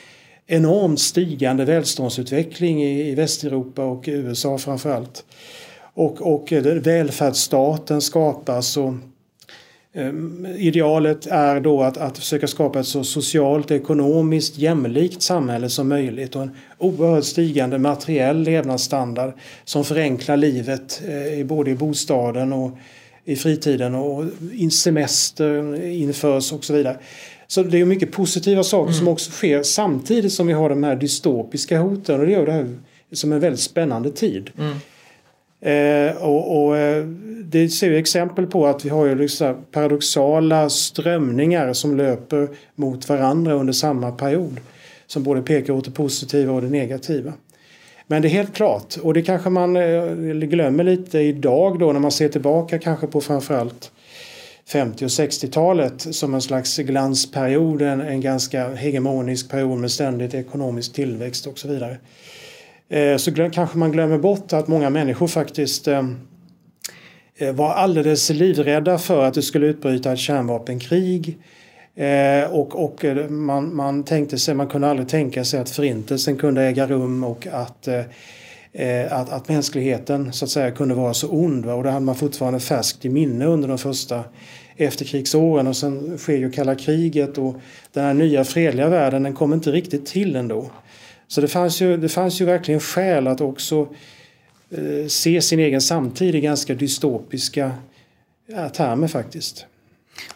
enormt 0.46 1.00
stigande 1.00 1.64
välståndsutveckling 1.64 2.82
i, 2.82 3.08
i 3.10 3.14
Västeuropa 3.14 3.84
och 3.84 4.04
USA 4.06 4.58
framförallt. 4.58 5.24
Och, 5.94 6.34
och 6.34 6.52
eh, 6.52 6.62
välfärdsstaten 6.62 8.00
skapas 8.00 8.76
och 8.76 8.94
idealet 10.58 11.26
är 11.26 11.60
då 11.60 11.82
att, 11.82 11.96
att 11.96 12.18
försöka 12.18 12.46
skapa 12.46 12.80
ett 12.80 12.86
så 12.86 13.04
socialt 13.04 13.70
ekonomiskt 13.70 14.58
jämlikt 14.58 15.22
samhälle 15.22 15.68
som 15.68 15.88
möjligt 15.88 16.36
och 16.36 16.42
en 16.42 16.50
oerhört 16.78 17.24
stigande 17.24 17.78
materiell 17.78 18.42
levnadsstandard 18.42 19.32
som 19.64 19.84
förenklar 19.84 20.36
livet 20.36 21.02
eh, 21.06 21.46
både 21.46 21.70
i 21.70 21.74
bostaden 21.74 22.52
och 22.52 22.78
i 23.24 23.36
fritiden 23.36 23.94
och 23.94 24.24
semester 24.72 25.84
införs 25.84 26.52
och 26.52 26.64
så 26.64 26.72
vidare. 26.72 26.96
Så 27.46 27.62
det 27.62 27.80
är 27.80 27.84
mycket 27.84 28.12
positiva 28.12 28.62
saker 28.62 28.90
mm. 28.90 28.98
som 28.98 29.08
också 29.08 29.30
sker 29.30 29.62
samtidigt 29.62 30.32
som 30.32 30.46
vi 30.46 30.52
har 30.52 30.68
de 30.68 30.84
här 30.84 30.96
dystopiska 30.96 31.78
hoten 31.78 32.20
och 32.20 32.26
det 32.26 32.32
gör 32.32 32.46
det 32.46 32.52
här 32.52 32.78
som 33.12 33.32
en 33.32 33.40
väldigt 33.40 33.60
spännande 33.60 34.10
tid. 34.10 34.50
Mm. 34.58 34.76
Eh, 35.62 36.16
och, 36.16 36.64
och 36.64 36.76
eh, 36.76 37.04
det 37.44 37.68
ser 37.68 37.90
vi 37.90 37.96
exempel 37.96 38.46
på 38.46 38.66
att 38.66 38.84
vi 38.84 38.88
har 38.88 39.06
ju 39.06 39.14
liksom 39.14 39.56
paradoxala 39.70 40.70
strömningar 40.70 41.72
som 41.72 41.96
löper 41.96 42.48
mot 42.74 43.08
varandra 43.08 43.52
under 43.52 43.72
samma 43.72 44.12
period. 44.12 44.60
Som 45.06 45.22
både 45.22 45.42
pekar 45.42 45.72
åt 45.72 45.84
det 45.84 45.90
positiva 45.90 46.52
och 46.52 46.62
det 46.62 46.68
negativa. 46.68 47.32
Men 48.06 48.22
det 48.22 48.28
är 48.28 48.30
helt 48.30 48.54
klart, 48.54 48.96
och 49.02 49.14
det 49.14 49.22
kanske 49.22 49.50
man 49.50 49.76
eh, 49.76 50.04
glömmer 50.32 50.84
lite 50.84 51.18
idag 51.18 51.78
då 51.78 51.92
när 51.92 52.00
man 52.00 52.10
ser 52.10 52.28
tillbaka 52.28 52.78
kanske 52.78 53.06
på 53.06 53.20
framförallt 53.20 53.92
50 54.66 55.04
och 55.04 55.08
60-talet 55.08 56.14
som 56.14 56.34
en 56.34 56.42
slags 56.42 56.76
glansperiod, 56.76 57.82
en, 57.82 58.00
en 58.00 58.20
ganska 58.20 58.74
hegemonisk 58.74 59.50
period 59.50 59.78
med 59.78 59.90
ständigt 59.90 60.34
ekonomisk 60.34 60.92
tillväxt 60.92 61.46
och 61.46 61.58
så 61.58 61.68
vidare. 61.68 61.96
Eh, 62.92 63.16
så 63.16 63.30
glöm, 63.30 63.50
kanske 63.50 63.78
man 63.78 63.92
glömmer 63.92 64.18
bort 64.18 64.52
att 64.52 64.68
många 64.68 64.90
människor 64.90 65.26
faktiskt 65.26 65.88
eh, 65.88 66.08
eh, 67.36 67.52
var 67.52 67.70
alldeles 67.70 68.30
livrädda 68.30 68.98
för 68.98 69.24
att 69.24 69.34
det 69.34 69.42
skulle 69.42 69.66
utbryta 69.66 70.12
ett 70.12 70.18
kärnvapenkrig. 70.18 71.38
Eh, 71.94 72.50
och, 72.50 72.84
och 72.84 73.04
man, 73.28 73.76
man 73.76 74.04
tänkte 74.04 74.38
sig, 74.38 74.54
man 74.54 74.68
kunde 74.68 74.88
aldrig 74.88 75.08
tänka 75.08 75.44
sig 75.44 75.60
att 75.60 75.70
förintelsen 75.70 76.36
kunde 76.36 76.62
äga 76.62 76.86
rum 76.86 77.24
och 77.24 77.46
att, 77.52 77.88
att, 79.10 79.32
att 79.32 79.48
mänskligheten 79.48 80.32
så 80.32 80.44
att 80.44 80.50
säga 80.50 80.70
kunde 80.70 80.94
vara 80.94 81.14
så 81.14 81.28
ond. 81.28 81.66
Och 81.66 81.82
det 81.82 81.90
hade 81.90 82.06
man 82.06 82.14
fortfarande 82.14 82.60
färskt 82.60 83.04
i 83.04 83.08
minne 83.08 83.44
under 83.44 83.68
de 83.68 83.78
första 83.78 84.24
efterkrigsåren 84.76 85.66
och 85.66 85.76
sen 85.76 86.18
sker 86.18 86.36
ju 86.36 86.50
kalla 86.50 86.74
kriget 86.74 87.38
och 87.38 87.54
den 87.92 88.04
här 88.04 88.14
nya 88.14 88.44
fredliga 88.44 88.88
världen 88.88 89.22
den 89.22 89.34
kom 89.34 89.52
inte 89.52 89.70
riktigt 89.70 90.06
till 90.06 90.36
ändå. 90.36 90.70
Så 91.32 91.40
det 91.40 91.48
fanns 91.48 91.82
ju, 91.82 91.96
det 91.96 92.08
fanns 92.08 92.40
ju 92.40 92.44
verkligen 92.44 92.80
skäl 92.80 93.26
att 93.26 93.40
också 93.40 93.88
eh, 94.70 95.06
se 95.08 95.40
sin 95.40 95.58
egen 95.58 95.80
samtid 95.80 96.34
i 96.34 96.40
ganska 96.40 96.74
dystopiska 96.74 97.72
ja, 98.46 98.68
termer 98.68 99.08
faktiskt. 99.08 99.66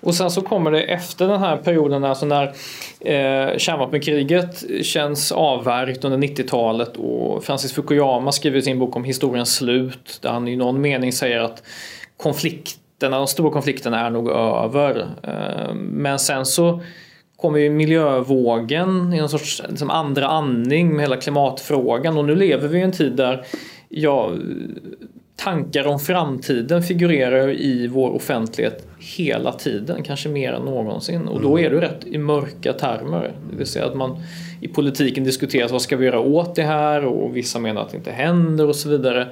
Och 0.01 0.15
sen 0.15 0.31
så 0.31 0.43
kommer 0.43 0.71
det 0.71 0.83
efter 0.83 1.29
den 1.29 1.41
här 1.41 1.57
perioden, 1.57 2.05
alltså 2.05 2.27
när 2.27 2.45
eh, 3.01 3.59
kärnvapenkriget 3.59 4.65
känns 4.83 5.33
avvärjt 5.33 6.05
under 6.05 6.29
90-talet 6.29 6.97
och 6.97 7.45
Francis 7.45 7.73
Fukuyama 7.73 8.33
skriver 8.33 8.61
sin 8.61 8.79
bok 8.79 8.97
om 8.97 9.05
historiens 9.05 9.55
slut 9.55 10.19
där 10.23 10.31
han 10.31 10.49
i 10.49 10.57
någon 10.57 10.81
mening 10.81 11.13
säger 11.13 11.41
att 11.41 11.63
konflikterna, 12.17 13.19
de 13.19 13.27
stora 13.27 13.53
konflikterna 13.53 14.07
är 14.07 14.11
nog 14.11 14.31
över. 14.31 15.07
Eh, 15.23 15.75
men 15.75 16.19
sen 16.19 16.47
så 16.47 16.81
kommer 17.37 17.59
ju 17.59 17.71
miljövågen 17.71 19.13
i 19.13 19.19
någon 19.19 19.29
sorts 19.29 19.63
liksom 19.69 19.91
andra 19.91 20.27
andning 20.27 20.93
med 20.93 21.01
hela 21.01 21.17
klimatfrågan 21.17 22.19
och 22.19 22.25
nu 22.25 22.35
lever 22.35 22.69
vi 22.69 22.79
i 22.79 22.83
en 22.83 22.93
tid 22.93 23.13
där 23.13 23.47
ja, 23.89 24.33
tankar 25.37 25.87
om 25.87 25.99
framtiden 25.99 26.83
figurerar 26.83 27.61
i 27.61 27.87
vår 27.87 28.11
offentlighet 28.11 28.89
hela 28.99 29.53
tiden, 29.53 30.03
kanske 30.03 30.29
mer 30.29 30.53
än 30.53 30.63
någonsin. 30.63 31.29
Och 31.29 31.41
då 31.41 31.59
mm. 31.59 31.65
är 31.65 31.71
det 31.71 31.87
rätt 31.87 32.07
i 32.07 32.19
mörka 32.19 32.73
termer. 32.73 33.33
Det 33.51 33.57
vill 33.57 33.67
säga 33.67 33.87
att 33.87 33.97
man 33.97 34.17
i 34.61 34.69
politiken 34.69 35.25
diskuterar 35.25 35.69
vad 35.69 35.83
ska 35.83 35.97
vi 35.97 36.07
göra 36.07 36.21
åt 36.21 36.55
det 36.55 36.63
här 36.63 37.05
och 37.05 37.37
vissa 37.37 37.59
menar 37.59 37.83
att 37.83 37.91
det 37.91 37.97
inte 37.97 38.13
händer 38.13 38.69
och 38.69 38.77
så 38.77 38.89
vidare. 38.89 39.29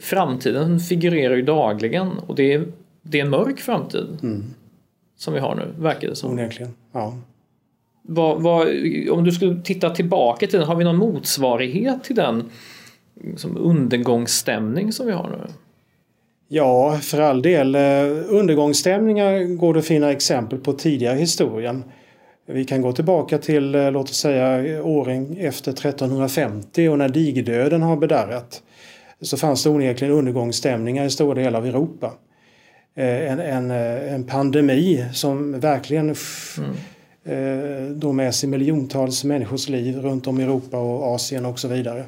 Framtiden 0.00 0.80
figurerar 0.80 1.36
ju 1.36 1.42
dagligen 1.42 2.10
och 2.26 2.34
det 2.34 2.52
är, 2.52 2.64
det 3.02 3.20
är 3.20 3.24
en 3.24 3.30
mörk 3.30 3.60
framtid. 3.60 4.06
Mm 4.22 4.44
som 5.22 5.34
vi 5.34 5.40
har 5.40 5.54
nu, 5.54 5.82
verkar 5.82 6.08
det 6.08 6.16
som. 6.16 6.30
Onekligen, 6.30 6.74
ja. 6.92 7.16
Vad, 8.02 8.42
vad, 8.42 8.68
om 9.10 9.24
du 9.24 9.32
skulle 9.32 9.62
titta 9.62 9.90
tillbaka 9.90 10.46
till 10.46 10.58
den, 10.58 10.68
har 10.68 10.76
vi 10.76 10.84
någon 10.84 10.96
motsvarighet 10.96 12.04
till 12.04 12.16
den 12.16 12.50
liksom, 13.24 13.56
undergångsstämning 13.56 14.92
som 14.92 15.06
vi 15.06 15.12
har 15.12 15.28
nu? 15.28 15.52
Ja, 16.48 16.98
för 17.02 17.20
all 17.20 17.42
del. 17.42 17.74
Eh, 17.74 17.80
undergångsstämningar 18.28 19.56
går 19.56 19.74
det 19.74 19.80
att 19.80 19.86
finna 19.86 20.10
exempel 20.10 20.58
på 20.58 20.72
tidigare 20.72 21.18
historien. 21.18 21.84
Vi 22.46 22.64
kan 22.64 22.82
gå 22.82 22.92
tillbaka 22.92 23.38
till, 23.38 23.74
eh, 23.74 23.90
låt 23.92 24.10
oss 24.10 24.16
säga, 24.16 24.82
åren 24.84 25.36
efter 25.38 25.72
1350 25.72 26.88
och 26.88 26.98
när 26.98 27.08
digerdöden 27.08 27.82
har 27.82 27.96
bedarrat. 27.96 28.62
Så 29.20 29.36
fanns 29.36 29.64
det 29.64 29.70
onekligen 29.70 30.14
undergångsstämningar 30.14 31.04
i 31.04 31.10
stora 31.10 31.34
delar 31.34 31.58
av 31.58 31.66
Europa. 31.66 32.12
Eh, 32.94 33.32
en, 33.32 33.40
en, 33.40 33.70
eh, 33.70 34.14
en 34.14 34.24
pandemi 34.24 35.04
som 35.12 35.60
verkligen 35.60 36.14
mm. 36.58 36.70
eh, 37.24 37.90
drog 37.90 38.14
med 38.14 38.34
sig 38.34 38.48
miljontals 38.48 39.24
människors 39.24 39.68
liv 39.68 39.98
runt 40.00 40.26
om 40.26 40.40
i 40.40 40.42
Europa 40.42 40.78
och 40.78 41.14
Asien 41.14 41.46
och 41.46 41.58
så 41.58 41.68
vidare. 41.68 42.04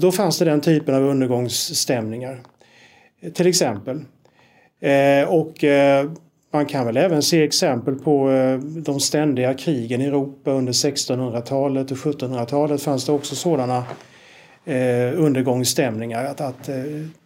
Då 0.00 0.12
fanns 0.12 0.38
det 0.38 0.44
den 0.44 0.60
typen 0.60 0.94
av 0.94 1.02
undergångsstämningar. 1.02 2.40
Till 3.34 3.46
exempel. 3.46 4.00
Och 5.26 5.64
man 6.52 6.66
kan 6.66 6.86
väl 6.86 6.96
även 6.96 7.22
se 7.22 7.42
exempel 7.42 7.94
på 7.94 8.30
de 8.84 9.00
ständiga 9.00 9.54
krigen 9.54 10.00
i 10.00 10.04
Europa 10.04 10.50
under 10.50 10.72
1600-talet 10.72 11.90
och 11.90 11.96
1700-talet 11.96 12.82
fanns 12.82 13.06
det 13.06 13.12
också 13.12 13.36
sådana 13.36 13.84
undergångsstämningar. 15.14 16.24
Att, 16.24 16.40
att 16.40 16.68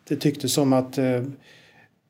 det 0.08 0.16
tycktes 0.16 0.52
som 0.52 0.72
att 0.72 0.98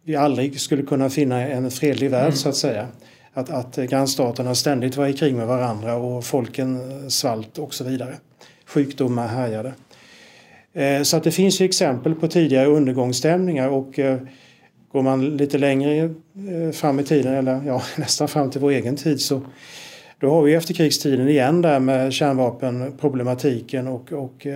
vi 0.05 0.17
aldrig 0.17 0.61
skulle 0.61 0.83
kunna 0.83 1.11
finna 1.11 1.41
en 1.41 1.71
fredlig 1.71 2.11
värld 2.11 2.25
mm. 2.25 2.37
så 2.37 2.49
att 2.49 2.57
säga. 2.57 2.89
Att, 3.35 3.51
att 3.51 3.77
grannstaterna 3.77 4.55
ständigt 4.55 4.97
var 4.97 5.07
i 5.07 5.13
krig 5.13 5.35
med 5.35 5.47
varandra 5.47 5.95
och 5.95 6.25
folken 6.25 6.81
svalt 7.11 7.59
och 7.59 7.75
så 7.75 7.85
vidare. 7.85 8.15
Sjukdomar 8.67 9.29
härjade. 9.29 9.73
Eh, 10.73 11.03
så 11.03 11.17
att 11.17 11.25
det 11.25 11.31
finns 11.31 11.61
ju 11.61 11.65
exempel 11.65 12.15
på 12.15 12.29
tidigare 12.29 12.67
undergångsstämningar 12.67 13.69
och 13.69 13.99
eh, 13.99 14.19
går 14.93 15.03
man 15.03 15.37
lite 15.37 15.59
längre 15.59 16.05
eh, 16.05 16.73
fram 16.73 17.01
i 17.01 17.05
tiden, 17.05 17.35
eller 17.35 17.63
ja, 17.67 17.83
nästan 17.97 18.29
fram 18.29 18.51
till 18.51 18.61
vår 18.61 18.71
egen 18.71 18.97
tid 18.97 19.21
så 19.21 19.41
då 20.19 20.31
har 20.31 20.43
vi 20.43 20.55
efterkrigstiden 20.55 21.29
igen 21.29 21.63
där 21.63 21.81
med 21.81 22.13
kärnvapenproblematiken 22.13 23.89
och, 23.89 24.13
och 24.13 24.47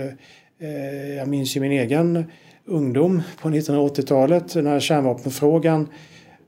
jag 1.16 1.28
minns 1.28 1.56
ju 1.56 1.60
min 1.60 1.72
egen 1.72 2.24
ungdom 2.66 3.22
på 3.40 3.48
1980-talet 3.48 4.54
när 4.54 4.80
kärnvapenfrågan 4.80 5.88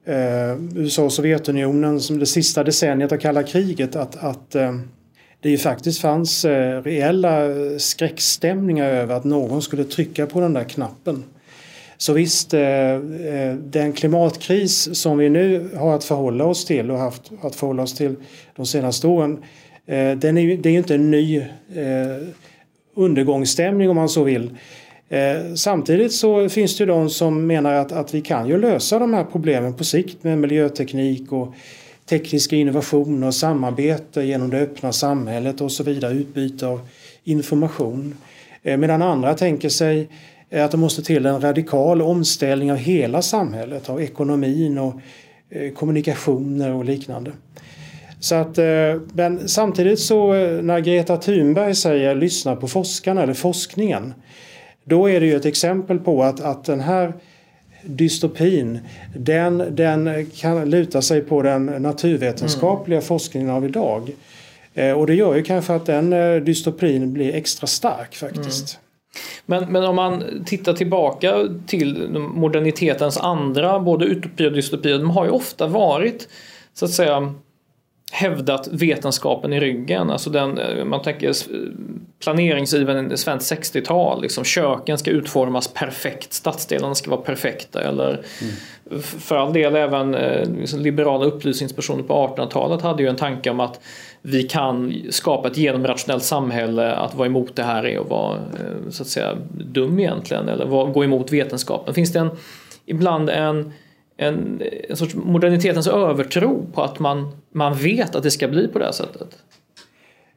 eh, 0.04 0.76
USA 0.76 1.02
och 1.02 1.12
Sovjetunionen 1.12 2.00
som 2.00 2.18
det 2.18 2.26
sista 2.26 2.64
decenniet 2.64 3.12
av 3.12 3.16
kalla 3.16 3.42
kriget 3.42 3.96
att, 3.96 4.16
att 4.16 4.54
eh, 4.54 4.72
det 5.40 5.50
ju 5.50 5.58
faktiskt 5.58 6.00
fanns 6.00 6.44
eh, 6.44 6.82
reella 6.82 7.40
skräckstämningar 7.78 8.88
över 8.88 9.14
att 9.14 9.24
någon 9.24 9.62
skulle 9.62 9.84
trycka 9.84 10.26
på 10.26 10.40
den 10.40 10.52
där 10.52 10.64
knappen. 10.64 11.24
Så 11.96 12.12
visst, 12.12 12.54
eh, 12.54 12.60
eh 12.60 13.54
den 13.54 13.92
klimatkris 13.92 15.00
som 15.00 15.18
vi 15.18 15.28
nu 15.28 15.70
har 15.76 15.94
att 15.94 16.04
förhålla 16.04 16.44
oss 16.44 16.64
till 16.64 16.90
och 16.90 16.98
haft 16.98 17.30
att 17.42 17.54
förhålla 17.54 17.82
oss 17.82 17.94
till 17.94 18.16
de 18.56 18.66
senaste 18.66 19.06
åren 19.06 19.44
eh, 19.86 20.12
den 20.12 20.38
är 20.38 20.42
ju, 20.42 20.56
det 20.56 20.68
är 20.68 20.72
ju 20.72 20.78
inte 20.78 20.94
en 20.94 21.10
ny 21.10 21.38
eh, 21.38 22.28
undergångsstämning 22.94 23.90
om 23.90 23.96
man 23.96 24.08
så 24.08 24.24
vill. 24.24 24.50
Eh, 25.08 25.54
samtidigt 25.54 26.12
så 26.12 26.48
finns 26.48 26.76
det 26.76 26.82
ju 26.82 26.86
de 26.86 27.10
som 27.10 27.46
menar 27.46 27.74
att, 27.74 27.92
att 27.92 28.14
vi 28.14 28.20
kan 28.20 28.48
ju 28.48 28.58
lösa 28.58 28.98
de 28.98 29.14
här 29.14 29.24
problemen 29.24 29.74
på 29.74 29.84
sikt 29.84 30.24
med 30.24 30.38
miljöteknik 30.38 31.32
och 31.32 31.54
tekniska 32.06 32.56
innovationer 32.56 33.26
och 33.26 33.34
samarbete 33.34 34.22
genom 34.22 34.50
det 34.50 34.58
öppna 34.58 34.92
samhället 34.92 35.60
och 35.60 35.72
så 35.72 35.82
vidare, 35.82 36.14
utbyte 36.14 36.66
av 36.66 36.80
information. 37.24 38.14
Eh, 38.62 38.76
medan 38.76 39.02
andra 39.02 39.34
tänker 39.34 39.68
sig 39.68 40.08
att 40.52 40.70
det 40.70 40.76
måste 40.76 41.02
till 41.02 41.26
en 41.26 41.40
radikal 41.40 42.02
omställning 42.02 42.72
av 42.72 42.78
hela 42.78 43.22
samhället, 43.22 43.88
av 43.88 44.02
ekonomin 44.02 44.78
och 44.78 44.94
eh, 45.50 45.72
kommunikationer 45.72 46.74
och 46.74 46.84
liknande. 46.84 47.32
Så 48.20 48.34
att, 48.34 48.58
eh, 48.58 49.00
men 49.12 49.48
samtidigt 49.48 50.00
så 50.00 50.34
eh, 50.34 50.62
när 50.62 50.80
Greta 50.80 51.16
Thunberg 51.16 51.74
säger 51.74 52.14
lyssna 52.14 52.56
på 52.56 52.68
forskarna 52.68 53.22
eller 53.22 53.34
forskningen 53.34 54.14
då 54.88 55.10
är 55.10 55.20
det 55.20 55.26
ju 55.26 55.36
ett 55.36 55.46
exempel 55.46 55.98
på 55.98 56.22
att, 56.22 56.40
att 56.40 56.64
den 56.64 56.80
här 56.80 57.12
dystopin 57.82 58.78
den, 59.16 59.64
den 59.70 60.26
kan 60.36 60.70
luta 60.70 61.02
sig 61.02 61.20
på 61.20 61.42
den 61.42 61.66
naturvetenskapliga 61.66 62.98
mm. 62.98 63.06
forskningen 63.06 63.50
av 63.50 63.64
idag. 63.64 64.10
Eh, 64.74 64.92
och 64.92 65.06
det 65.06 65.14
gör 65.14 65.36
ju 65.36 65.42
kanske 65.42 65.74
att 65.74 65.86
den 65.86 66.12
eh, 66.12 66.36
dystopin 66.36 67.12
blir 67.12 67.34
extra 67.34 67.66
stark 67.66 68.16
faktiskt. 68.16 68.74
Mm. 68.74 68.84
Men, 69.46 69.72
men 69.72 69.84
om 69.84 69.96
man 69.96 70.44
tittar 70.46 70.72
tillbaka 70.72 71.48
till 71.66 72.18
modernitetens 72.18 73.18
andra, 73.18 73.80
både 73.80 74.04
utopi 74.04 74.46
och 74.46 74.52
dystopi, 74.52 74.92
de 74.92 75.10
har 75.10 75.24
ju 75.24 75.30
ofta 75.30 75.66
varit 75.66 76.28
så 76.74 76.84
att 76.84 76.90
säga 76.90 77.34
hävdat 78.12 78.68
vetenskapen 78.72 79.52
i 79.52 79.60
ryggen. 79.60 80.10
Alltså 80.10 80.30
den, 80.30 80.58
eh, 80.58 80.84
man 80.84 81.02
tänker 81.02 81.34
planeringsivern 82.22 83.12
i 83.12 83.16
svenskt 83.16 83.52
60-tal. 83.52 84.22
Liksom 84.22 84.44
köken 84.44 84.98
ska 84.98 85.10
utformas 85.10 85.68
perfekt, 85.68 86.32
stadsdelarna 86.32 86.94
ska 86.94 87.10
vara 87.10 87.20
perfekta. 87.20 87.82
Eller 87.82 88.08
mm. 88.10 88.54
För 89.02 89.36
all 89.36 89.52
del 89.52 89.76
även 89.76 90.12
liksom 90.60 90.80
liberala 90.80 91.24
upplysningspersoner 91.24 92.02
på 92.02 92.14
1800-talet 92.14 92.82
hade 92.82 93.02
ju 93.02 93.08
en 93.08 93.16
tanke 93.16 93.50
om 93.50 93.60
att 93.60 93.80
vi 94.22 94.42
kan 94.42 94.94
skapa 95.10 95.48
ett 95.48 95.56
genomrationellt 95.56 96.22
samhälle. 96.22 96.92
Att 96.92 97.14
vara 97.14 97.26
emot 97.26 97.56
det 97.56 97.62
här 97.62 97.86
är 97.86 98.00
att 98.00 98.08
vara 98.08 98.38
så 98.90 99.02
att 99.02 99.08
säga 99.08 99.36
dum 99.50 99.98
egentligen. 99.98 100.48
Eller 100.48 100.66
gå 100.92 101.04
emot 101.04 101.32
vetenskapen. 101.32 101.94
Finns 101.94 102.12
det 102.12 102.18
en, 102.18 102.30
ibland 102.86 103.30
en 103.30 103.72
en, 104.18 104.62
en 104.88 104.96
sorts 104.96 105.14
modernitetens 105.14 105.86
övertro 105.86 106.66
på 106.74 106.82
att 106.82 106.98
man, 106.98 107.36
man 107.52 107.74
vet 107.74 108.14
att 108.14 108.22
det 108.22 108.30
ska 108.30 108.48
bli 108.48 108.68
på 108.68 108.78
det 108.78 108.84
här 108.84 108.92
sättet? 108.92 109.28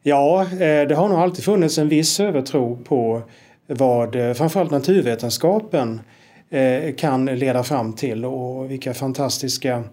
Ja, 0.03 0.41
eh, 0.41 0.87
det 0.87 0.95
har 0.95 1.09
nog 1.09 1.19
alltid 1.19 1.43
funnits 1.43 1.77
en 1.77 1.89
viss 1.89 2.19
övertro 2.19 2.77
på 2.83 3.21
vad 3.67 4.15
eh, 4.15 4.33
framförallt 4.33 4.71
naturvetenskapen 4.71 6.01
eh, 6.49 6.95
kan 6.95 7.25
leda 7.25 7.63
fram 7.63 7.93
till 7.93 8.25
och 8.25 8.71
vilka 8.71 8.93
fantastiska 8.93 9.83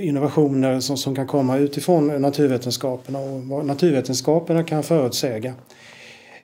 innovationer 0.00 0.80
som, 0.80 0.96
som 0.96 1.14
kan 1.14 1.26
komma 1.26 1.58
utifrån 1.58 2.22
naturvetenskaperna 2.22 3.18
och 3.18 3.42
vad 3.42 3.66
naturvetenskaperna 3.66 4.64
kan 4.64 4.82
förutsäga. 4.82 5.54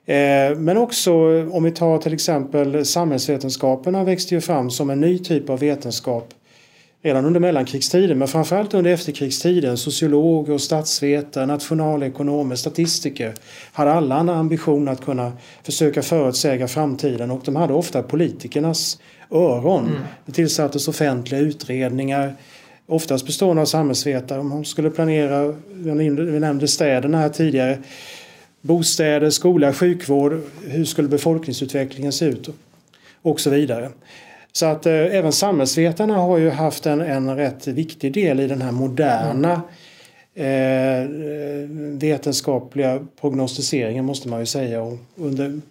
Eh, 0.05 0.57
men 0.57 0.77
också 0.77 1.13
om 1.51 1.63
vi 1.63 1.71
tar 1.71 1.97
till 1.97 2.13
exempel 2.13 2.85
samhällsvetenskaperna 2.85 4.03
växte 4.03 4.35
ju 4.35 4.41
fram 4.41 4.71
som 4.71 4.89
en 4.89 5.01
ny 5.01 5.19
typ 5.19 5.49
av 5.49 5.59
vetenskap 5.59 6.33
redan 7.03 7.25
under 7.25 7.39
mellankrigstiden 7.39 8.17
men 8.17 8.27
framförallt 8.27 8.73
under 8.73 8.91
efterkrigstiden. 8.91 9.77
Sociologer, 9.77 10.57
statsvetare, 10.57 11.45
nationalekonomer, 11.45 12.55
statistiker 12.55 13.33
hade 13.73 13.93
alla 13.93 14.19
en 14.19 14.29
ambition 14.29 14.87
att 14.87 15.05
kunna 15.05 15.31
försöka 15.63 16.01
förutsäga 16.01 16.67
framtiden 16.67 17.31
och 17.31 17.41
de 17.45 17.55
hade 17.55 17.73
ofta 17.73 18.03
politikernas 18.03 18.99
öron. 19.31 19.85
Mm. 19.85 20.01
Det 20.25 20.31
tillsattes 20.31 20.87
offentliga 20.87 21.41
utredningar 21.41 22.35
oftast 22.87 23.25
bestående 23.25 23.61
av 23.61 23.65
samhällsvetare. 23.65 24.39
Om 24.39 24.49
man 24.49 24.65
skulle 24.65 24.89
planera, 24.89 25.55
vi 25.73 26.39
nämnde 26.39 26.67
städerna 26.67 27.17
här 27.17 27.29
tidigare, 27.29 27.77
bostäder, 28.63 29.29
skola, 29.29 29.73
sjukvård, 29.73 30.41
hur 30.63 30.85
skulle 30.85 31.07
befolkningsutvecklingen 31.07 32.11
se 32.11 32.25
ut 32.25 32.49
och 33.21 33.39
så 33.39 33.49
vidare. 33.49 33.89
Så 34.51 34.65
att 34.65 34.85
eh, 34.85 34.93
även 34.93 35.31
samhällsvetarna 35.31 36.17
har 36.17 36.37
ju 36.37 36.49
haft 36.49 36.85
en, 36.85 37.01
en 37.01 37.35
rätt 37.35 37.67
viktig 37.67 38.13
del 38.13 38.39
i 38.39 38.47
den 38.47 38.61
här 38.61 38.71
moderna 38.71 39.61
eh, 40.35 41.09
vetenskapliga 41.99 43.07
prognostiseringen 43.21 44.05
måste 44.05 44.27
man 44.27 44.39
ju 44.39 44.45
säga. 44.45 44.81
Och 44.81 44.97
under 45.15 45.61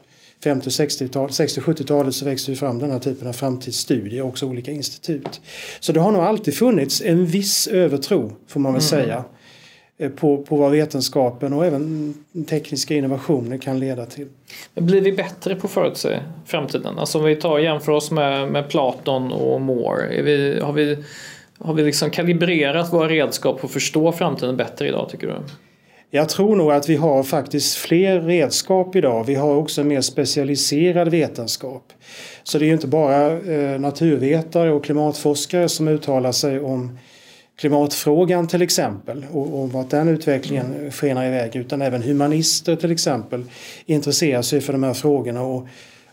50 0.45 0.71
60-70-talet 0.71 2.15
så 2.15 2.25
växte 2.25 2.53
det 2.53 2.57
fram 2.57 2.79
den 2.79 2.91
här 2.91 2.99
typen 2.99 3.29
av 3.29 3.33
framtidsstudier 3.33 4.23
också 4.23 4.47
olika 4.47 4.71
institut. 4.71 5.41
Så 5.81 5.93
det 5.93 6.01
har 6.01 6.13
nog 6.13 6.23
alltid 6.23 6.55
funnits 6.55 7.03
en 7.03 7.27
viss 7.27 7.67
övertro 7.67 8.33
får 8.47 8.61
man 8.61 8.73
väl 8.73 8.83
mm. 8.83 8.89
säga 8.89 9.25
på, 10.09 10.43
på 10.43 10.57
vad 10.57 10.71
vetenskapen 10.71 11.53
och 11.53 11.67
även 11.67 12.15
tekniska 12.49 12.95
innovationer 12.95 13.59
kan 13.59 13.81
leda 13.81 14.07
till. 14.07 14.29
Men 14.75 14.87
blir 14.87 15.01
vi 15.01 15.13
bättre 15.13 15.55
på 15.55 15.67
att 15.67 15.73
förutse 15.73 16.21
framtiden? 16.47 16.99
Alltså 16.99 17.19
om 17.19 17.25
vi 17.25 17.37
tar 17.37 17.59
jämför 17.59 17.93
oss 17.93 18.11
med, 18.11 18.49
med 18.49 18.69
Platon 18.69 19.33
och 19.33 19.61
Moore. 19.61 20.23
Vi, 20.23 20.61
har 20.61 20.73
vi, 20.73 20.99
har 21.59 21.75
vi 21.75 21.83
liksom 21.83 22.11
kalibrerat 22.11 22.93
våra 22.93 23.09
redskap 23.09 23.61
för 23.61 23.67
att 23.67 23.73
förstå 23.73 24.13
framtiden 24.13 24.57
bättre 24.57 24.89
idag 24.89 25.09
tycker 25.09 25.27
du? 25.27 25.35
Jag 26.15 26.29
tror 26.29 26.57
nog 26.57 26.73
att 26.73 26.89
vi 26.89 26.97
har 26.97 27.23
faktiskt 27.23 27.77
fler 27.77 28.21
redskap 28.21 28.97
idag. 28.97 29.25
Vi 29.25 29.35
har 29.35 29.57
också 29.57 29.81
en 29.81 29.89
mer 29.89 30.01
specialiserad 30.01 31.09
vetenskap. 31.09 31.93
Så 32.43 32.59
det 32.59 32.67
är 32.67 32.73
inte 32.73 32.87
bara 32.87 33.27
eh, 33.27 33.81
naturvetare 33.81 34.73
och 34.73 34.85
klimatforskare 34.85 35.69
som 35.69 35.89
uttalar 35.89 36.33
sig 36.33 36.61
om 36.61 36.99
klimatfrågan 37.57 38.49
till 38.49 38.63
exempel 38.63 39.27
och, 39.33 39.63
och 39.63 39.73
vart 39.73 39.91
den 39.91 40.09
utvecklingen 40.09 40.91
skenar 40.93 41.27
iväg 41.27 41.57
utan 41.57 41.83
även 41.83 42.03
humanister 42.03 42.77
till 42.77 42.91
exempel 42.91 43.45
intresserar 43.87 44.43
sig 44.43 44.61
för 44.61 44.73
de 44.73 44.83
här 44.83 44.95
frågorna 44.95 45.43
och, 45.43 45.67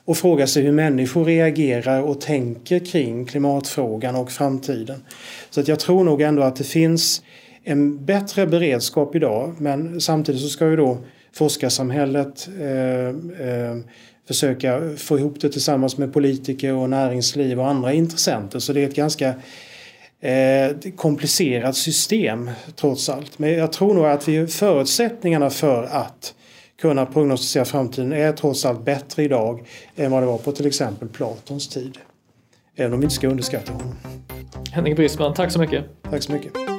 och 0.05 0.17
frågar 0.17 0.45
sig 0.45 0.63
hur 0.63 0.71
människor 0.71 1.25
reagerar 1.25 2.01
och 2.01 2.21
tänker 2.21 2.79
kring 2.79 3.25
klimatfrågan 3.25 4.15
och 4.15 4.31
framtiden. 4.31 5.03
Så 5.49 5.59
att 5.59 5.67
jag 5.67 5.79
tror 5.79 6.03
nog 6.03 6.21
ändå 6.21 6.43
att 6.43 6.55
det 6.55 6.63
finns 6.63 7.21
en 7.63 8.05
bättre 8.05 8.47
beredskap 8.47 9.15
idag 9.15 9.55
men 9.57 10.01
samtidigt 10.01 10.41
så 10.41 10.49
ska 10.49 10.69
ju 10.69 10.75
då 10.75 10.97
forskarsamhället 11.33 12.49
eh, 12.59 13.07
eh, 13.47 13.77
försöka 14.27 14.81
få 14.97 15.19
ihop 15.19 15.41
det 15.41 15.49
tillsammans 15.49 15.97
med 15.97 16.13
politiker 16.13 16.73
och 16.73 16.89
näringsliv 16.89 17.59
och 17.59 17.67
andra 17.67 17.93
intressenter 17.93 18.59
så 18.59 18.73
det 18.73 18.83
är 18.83 18.87
ett 18.87 18.95
ganska 18.95 19.33
eh, 20.21 20.91
komplicerat 20.95 21.75
system 21.75 22.49
trots 22.75 23.09
allt. 23.09 23.39
Men 23.39 23.53
jag 23.53 23.71
tror 23.71 23.93
nog 23.93 24.05
att 24.05 24.27
vi, 24.27 24.47
förutsättningarna 24.47 25.49
för 25.49 25.83
att 25.83 26.33
kunna 26.81 27.05
prognostisera 27.05 27.65
framtiden 27.65 28.13
är 28.13 28.31
trots 28.31 28.65
allt 28.65 28.85
bättre 28.85 29.23
idag 29.23 29.63
än 29.95 30.11
vad 30.11 30.23
det 30.23 30.27
var 30.27 30.37
på 30.37 30.51
till 30.51 30.67
exempel 30.67 31.07
Platons 31.07 31.67
tid. 31.67 31.97
Även 32.75 32.93
om 32.93 32.99
vi 32.99 33.03
inte 33.03 33.15
ska 33.15 33.27
underskatta 33.27 33.73
honom. 33.73 33.95
Henrik 34.71 34.95
Brisman, 34.95 35.33
tack 35.33 35.51
så 35.51 35.59
mycket. 35.59 35.85
Tack 36.09 36.23
så 36.23 36.31
mycket. 36.31 36.78